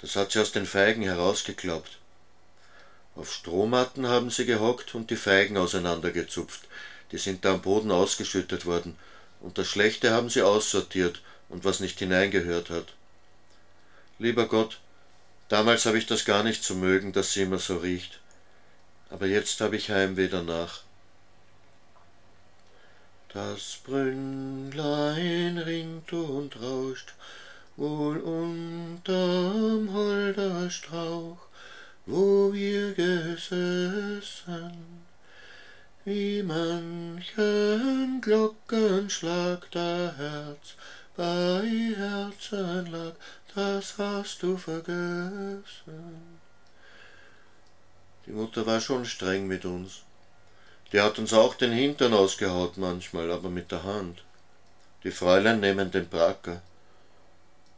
das 0.01 0.15
hat 0.15 0.31
sie 0.31 0.39
aus 0.39 0.51
den 0.51 0.65
Feigen 0.65 1.03
herausgeklappt. 1.03 1.97
Auf 3.15 3.33
Strohmatten 3.33 4.07
haben 4.07 4.29
sie 4.29 4.45
gehockt 4.45 4.95
und 4.95 5.09
die 5.09 5.15
Feigen 5.15 5.57
auseinandergezupft, 5.57 6.61
die 7.11 7.17
sind 7.17 7.43
da 7.43 7.53
am 7.53 7.61
Boden 7.61 7.91
ausgeschüttet 7.91 8.65
worden, 8.65 8.97
und 9.41 9.57
das 9.57 9.67
Schlechte 9.67 10.11
haben 10.11 10.29
sie 10.29 10.43
aussortiert 10.43 11.21
und 11.49 11.65
was 11.65 11.79
nicht 11.79 11.97
hineingehört 11.99 12.69
hat. 12.69 12.93
Lieber 14.19 14.47
Gott, 14.47 14.79
damals 15.49 15.85
habe 15.85 15.97
ich 15.97 16.07
das 16.07 16.23
gar 16.25 16.43
nicht 16.43 16.63
zu 16.63 16.75
mögen, 16.75 17.12
dass 17.12 17.33
sie 17.33 17.41
immer 17.41 17.59
so 17.59 17.77
riecht. 17.77 18.19
Aber 19.09 19.25
jetzt 19.25 19.59
habe 19.62 19.75
ich 19.75 19.89
Heimweh 19.89 20.29
danach. 20.29 20.83
Das 23.33 23.77
Brünnlein 23.83 25.57
ringt 25.59 26.12
und 26.13 26.59
rauscht, 26.62 27.13
wohl 27.75 28.17
unterm 28.17 29.93
Holderstrauch, 29.93 31.38
wo 32.07 32.51
wir 32.51 32.93
gesessen. 32.93 34.73
Wie 36.05 36.41
manchen 36.41 38.19
Glockenschlag 38.21 39.69
der 39.71 40.15
Herz 40.17 40.73
bei 41.15 41.93
Herzen 41.95 42.91
lag, 42.91 43.13
das 43.59 43.97
hast 43.97 44.41
du 44.41 44.55
vergessen. 44.55 45.63
Die 48.25 48.31
Mutter 48.31 48.65
war 48.65 48.79
schon 48.79 49.05
streng 49.05 49.47
mit 49.47 49.65
uns. 49.65 50.03
Die 50.91 51.01
hat 51.01 51.19
uns 51.19 51.33
auch 51.33 51.55
den 51.55 51.73
Hintern 51.73 52.13
ausgehaut 52.13 52.77
manchmal, 52.77 53.29
aber 53.31 53.49
mit 53.49 53.71
der 53.71 53.83
Hand. 53.83 54.23
Die 55.03 55.11
Fräulein 55.11 55.59
nehmen 55.59 55.91
den 55.91 56.07
Bracker. 56.07 56.61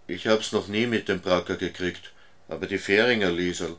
Ich 0.07 0.27
hab's 0.27 0.51
noch 0.51 0.67
nie 0.67 0.85
mit 0.85 1.07
dem 1.07 1.19
Bracker 1.19 1.55
gekriegt, 1.55 2.11
aber 2.47 2.67
die 2.67 2.77
Fähringer 2.77 3.31
Liesel. 3.31 3.75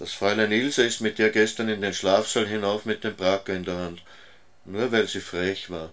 Das 0.00 0.12
Fräulein 0.12 0.50
Ilse 0.50 0.84
ist 0.84 1.00
mit 1.00 1.18
der 1.18 1.30
gestern 1.30 1.68
in 1.68 1.82
den 1.82 1.94
Schlafsaal 1.94 2.48
hinauf 2.48 2.84
mit 2.84 3.04
dem 3.04 3.14
Bracker 3.14 3.54
in 3.54 3.64
der 3.64 3.76
Hand, 3.76 4.02
nur 4.64 4.90
weil 4.90 5.06
sie 5.06 5.20
frech 5.20 5.70
war. 5.70 5.90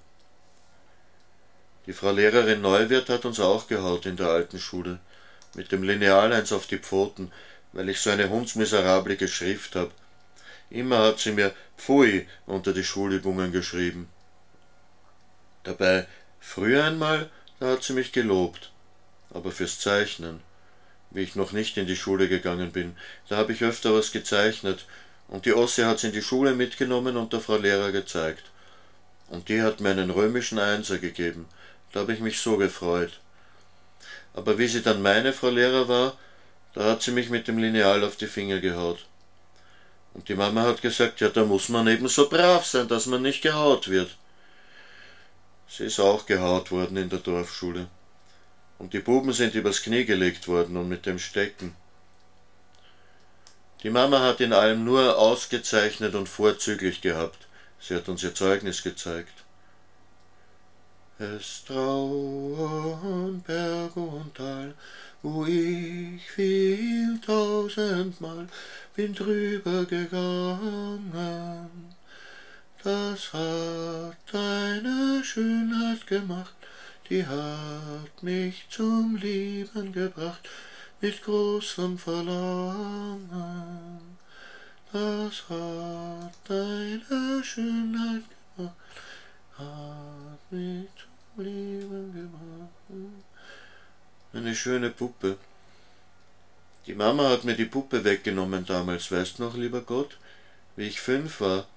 Die 1.86 1.94
Frau 1.94 2.12
Lehrerin 2.12 2.62
Neuwirth 2.62 3.10
hat 3.10 3.26
uns 3.26 3.42
auch 3.42 3.68
gehaut 3.68 4.06
in 4.06 4.16
der 4.16 4.28
alten 4.28 4.58
Schule, 4.58 5.00
mit 5.54 5.74
dem 5.74 5.84
Lineal 5.84 6.32
eins 6.32 6.54
auf 6.54 6.66
die 6.66 6.78
Pfoten, 6.78 7.30
weil 7.74 7.90
ich 7.90 8.00
so 8.00 8.10
eine 8.10 8.30
hundsmiserable 8.30 9.28
Schrift 9.28 9.76
hab. 9.76 9.92
Immer 10.70 11.00
hat 11.00 11.20
sie 11.20 11.34
mir 11.34 11.54
Pfui 11.78 12.26
unter 12.46 12.72
die 12.74 12.86
Schulübungen 12.86 13.52
geschrieben. 13.52 14.08
Dabei, 15.64 16.08
früher 16.40 16.86
einmal, 16.86 17.30
da 17.60 17.72
hat 17.72 17.84
sie 17.84 17.94
mich 17.94 18.14
gelobt, 18.14 18.72
aber 19.34 19.52
fürs 19.52 19.80
Zeichnen. 19.80 20.40
Wie 21.12 21.22
ich 21.22 21.36
noch 21.36 21.52
nicht 21.52 21.78
in 21.78 21.86
die 21.86 21.98
Schule 21.98 22.30
gegangen 22.30 22.72
bin, 22.72 22.96
da 23.28 23.36
habe 23.36 23.52
ich 23.52 23.62
öfter 23.62 23.94
was 23.94 24.14
gezeichnet, 24.14 24.86
und 25.28 25.46
die 25.46 25.54
Ossi 25.54 25.82
hat's 25.82 26.04
in 26.04 26.14
die 26.14 26.22
Schule 26.22 26.54
mitgenommen 26.54 27.18
und 27.18 27.34
der 27.34 27.42
Frau 27.42 27.58
Lehrer 27.58 27.92
gezeigt. 27.92 28.44
Und 29.30 29.50
die 29.50 29.62
hat 29.62 29.80
mir 29.80 29.92
einen 29.92 30.12
römischen 30.12 30.60
Einser 30.60 30.98
gegeben, 30.98 31.48
da 31.94 32.02
habe 32.02 32.14
ich 32.14 32.20
mich 32.20 32.40
so 32.40 32.58
gefreut. 32.58 33.20
Aber 34.34 34.58
wie 34.58 34.68
sie 34.68 34.82
dann 34.82 35.02
meine 35.02 35.32
Frau 35.32 35.50
Lehrer 35.50 35.88
war, 35.88 36.18
da 36.74 36.86
hat 36.86 37.04
sie 37.04 37.12
mich 37.12 37.30
mit 37.30 37.48
dem 37.48 37.60
Lineal 37.60 38.04
auf 38.04 38.18
die 38.18 38.28
Finger 38.28 38.60
gehaut. 38.60 39.06
Und 40.14 40.28
die 40.28 40.36
Mama 40.36 40.64
hat 40.64 40.82
gesagt, 40.82 41.22
ja, 41.22 41.30
da 41.30 41.46
muss 41.46 41.70
man 41.70 41.88
eben 41.88 42.08
so 42.08 42.28
brav 42.30 42.66
sein, 42.66 42.88
dass 42.88 43.06
man 43.06 43.22
nicht 43.22 43.42
gehaut 43.42 43.88
wird. 43.88 44.16
Sie 45.68 45.86
ist 45.86 46.00
auch 46.00 46.26
gehaut 46.26 46.72
worden 46.72 46.98
in 46.98 47.10
der 47.10 47.20
Dorfschule. 47.20 47.88
Und 48.80 48.94
die 48.94 49.00
Buben 49.00 49.32
sind 49.34 49.56
übers 49.56 49.82
Knie 49.84 50.06
gelegt 50.06 50.48
worden 50.48 50.78
und 50.78 50.90
mit 50.90 51.06
dem 51.06 51.20
Stecken. 51.20 51.76
Die 53.84 53.90
Mama 53.92 54.20
hat 54.20 54.42
in 54.42 54.54
allem 54.54 54.84
nur 54.84 55.18
ausgezeichnet 55.18 56.16
und 56.16 56.30
vorzüglich 56.30 57.02
gehabt. 57.02 57.48
Sie 57.80 57.96
hat 57.96 58.10
uns 58.10 58.24
ihr 58.24 58.34
Zeugnis 58.34 58.82
gezeigt. 58.82 59.43
Es 61.20 61.64
trauern 61.66 63.42
Berg 63.46 63.96
und 63.96 64.34
Tal, 64.34 64.74
wo 65.22 65.46
ich 65.46 66.22
viel 66.32 67.20
tausendmal 67.22 68.48
bin 68.96 69.14
drüber 69.14 69.86
gegangen. 69.86 71.70
Das 72.84 73.32
hat 73.32 74.18
deine 74.32 75.24
Schönheit 75.24 76.08
gemacht, 76.08 76.56
die 77.10 77.26
hat 77.26 78.24
mich 78.24 78.66
zum 78.70 79.16
Lieben 79.16 79.94
gebracht, 79.94 80.50
mit 81.00 81.22
großem 81.24 81.98
Verlangen. 81.98 83.30
Das 84.92 85.44
hat 85.48 86.34
deine 86.48 87.44
Schönheit 87.44 88.24
gemacht, 88.58 88.76
hat 89.58 90.52
mich 90.52 90.88
zum 90.96 91.44
Leben 91.44 92.14
gebracht. 92.14 93.14
Eine 94.34 94.56
schöne 94.56 94.90
Puppe. 94.90 95.38
Die 96.86 96.96
Mama 96.96 97.30
hat 97.30 97.44
mir 97.44 97.56
die 97.56 97.66
Puppe 97.66 98.04
weggenommen 98.04 98.66
damals, 98.66 99.12
weißt 99.12 99.40
noch, 99.40 99.56
lieber 99.56 99.82
Gott, 99.82 100.18
wie 100.76 100.88
ich 100.88 101.00
fünf 101.00 101.40
war, 101.40 101.68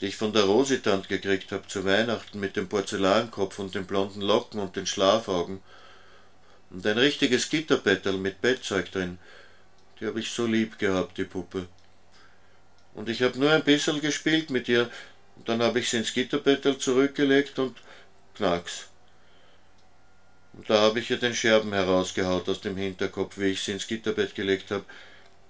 die 0.00 0.06
ich 0.06 0.16
von 0.16 0.32
der 0.32 0.44
Rositant 0.44 1.08
gekriegt 1.08 1.52
hab 1.52 1.68
zu 1.68 1.84
Weihnachten 1.84 2.40
mit 2.40 2.56
dem 2.56 2.68
Porzellankopf 2.68 3.58
und 3.58 3.74
den 3.74 3.84
blonden 3.84 4.22
Locken 4.22 4.60
und 4.60 4.76
den 4.76 4.86
Schlafaugen. 4.86 5.60
Und 6.70 6.86
ein 6.86 6.98
richtiges 6.98 7.50
Gitterbettel 7.50 8.16
mit 8.16 8.40
Bettzeug 8.40 8.92
drin. 8.92 9.18
Die 10.00 10.06
hab 10.06 10.16
ich 10.16 10.30
so 10.30 10.46
lieb 10.46 10.78
gehabt, 10.78 11.18
die 11.18 11.24
Puppe. 11.24 11.66
Und 12.94 13.08
ich 13.08 13.22
hab 13.22 13.36
nur 13.36 13.50
ein 13.50 13.64
bisschen 13.64 14.00
gespielt 14.00 14.50
mit 14.50 14.68
ihr, 14.68 14.90
und 15.38 15.48
dann 15.48 15.62
hab 15.62 15.76
ich 15.76 15.88
sie 15.88 15.98
ins 15.98 16.12
Gitterbettel 16.12 16.78
zurückgelegt 16.78 17.58
und 17.58 17.76
knacks. 18.34 18.86
Und 20.52 20.68
da 20.68 20.80
habe 20.80 20.98
ich 20.98 21.10
ihr 21.10 21.18
den 21.18 21.34
Scherben 21.34 21.72
herausgehaut 21.72 22.48
aus 22.48 22.60
dem 22.60 22.76
Hinterkopf, 22.76 23.38
wie 23.38 23.52
ich 23.52 23.62
sie 23.62 23.72
ins 23.72 23.86
Gitterbett 23.86 24.34
gelegt 24.34 24.70
habe, 24.70 24.84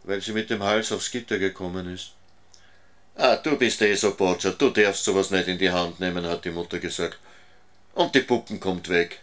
weil 0.05 0.21
sie 0.21 0.33
mit 0.33 0.51
dem 0.51 0.63
Hals 0.63 0.93
aufs 0.93 1.11
Gitter 1.11 1.39
gekommen 1.39 1.93
ist. 1.93 2.13
Ah, 3.15 3.37
du 3.37 3.57
bist 3.57 3.83
eh 3.83 3.95
so 3.95 4.15
Botscher, 4.15 4.53
du 4.53 4.71
darfst 4.71 5.05
sowas 5.05 5.31
nicht 5.31 5.49
in 5.49 5.59
die 5.59 5.71
Hand 5.71 5.99
nehmen, 5.99 6.27
hat 6.27 6.45
die 6.45 6.51
Mutter 6.51 6.79
gesagt. 6.79 7.19
Und 7.95 8.15
die 8.15 8.21
Puppen 8.21 8.61
kommt 8.61 8.89
weg. 8.89 9.21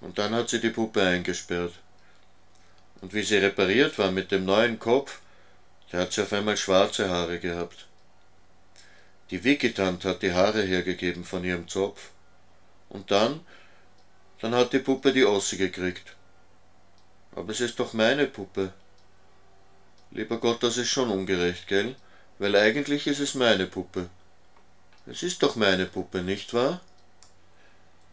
Und 0.00 0.18
dann 0.18 0.34
hat 0.34 0.48
sie 0.48 0.60
die 0.60 0.70
Puppe 0.70 1.02
eingesperrt. 1.02 1.74
Und 3.00 3.14
wie 3.14 3.22
sie 3.22 3.36
repariert 3.36 3.98
war 3.98 4.10
mit 4.10 4.32
dem 4.32 4.44
neuen 4.44 4.78
Kopf, 4.78 5.20
da 5.90 5.98
hat 5.98 6.12
sie 6.12 6.22
auf 6.22 6.32
einmal 6.32 6.56
schwarze 6.56 7.08
Haare 7.08 7.38
gehabt. 7.38 7.86
Die 9.32 9.42
Wikitant 9.44 10.04
hat 10.04 10.20
die 10.20 10.34
Haare 10.34 10.62
hergegeben 10.62 11.24
von 11.24 11.42
ihrem 11.42 11.66
Zopf. 11.66 12.10
Und 12.90 13.10
dann, 13.10 13.40
dann 14.42 14.54
hat 14.54 14.74
die 14.74 14.78
Puppe 14.78 15.10
die 15.14 15.24
Ossi 15.24 15.56
gekriegt. 15.56 16.14
Aber 17.34 17.50
es 17.50 17.62
ist 17.62 17.80
doch 17.80 17.94
meine 17.94 18.26
Puppe. 18.26 18.74
Lieber 20.10 20.36
Gott, 20.36 20.62
das 20.62 20.76
ist 20.76 20.90
schon 20.90 21.08
ungerecht, 21.08 21.66
gell? 21.66 21.96
Weil 22.38 22.54
eigentlich 22.56 23.06
ist 23.06 23.20
es 23.20 23.34
meine 23.34 23.66
Puppe. 23.66 24.10
Es 25.06 25.22
ist 25.22 25.42
doch 25.42 25.56
meine 25.56 25.86
Puppe, 25.86 26.20
nicht 26.20 26.52
wahr? 26.52 26.82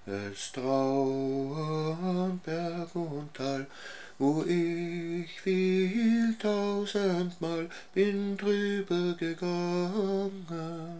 Es 0.06 0.54
trauern 0.54 2.40
Berg 2.46 2.96
und 2.96 3.34
Tal, 3.34 3.68
wo 4.20 4.44
ich 4.44 5.40
viel 5.40 6.36
tausendmal 6.38 7.70
bin 7.94 8.36
drüber 8.36 9.14
gegangen. 9.18 10.92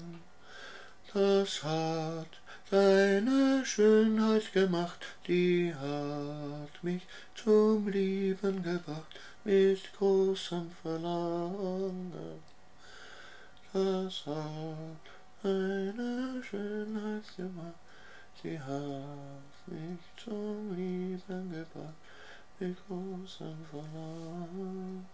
Das 1.14 1.62
hat 1.62 2.30
deine 2.72 3.66
Schönheit 3.66 4.54
gemacht, 4.54 5.06
die 5.28 5.76
hat 5.76 6.82
mich 6.82 7.02
zum 7.36 7.90
Lieben 7.90 8.64
gebracht 8.64 9.20
mit 9.44 9.82
großem 9.98 10.72
Verlangen. 10.82 12.14
Das 13.74 14.26
hat 14.26 15.06
deine 15.44 16.42
Schönheit 16.42 17.36
gemacht, 17.36 17.80
sie 18.42 18.58
hat 18.58 19.68
mich 19.68 20.00
zum 20.24 20.74
Lieben 20.74 21.52
gebracht 21.52 22.09
it 22.62 22.76
goes 22.90 23.38
love. 23.74 25.10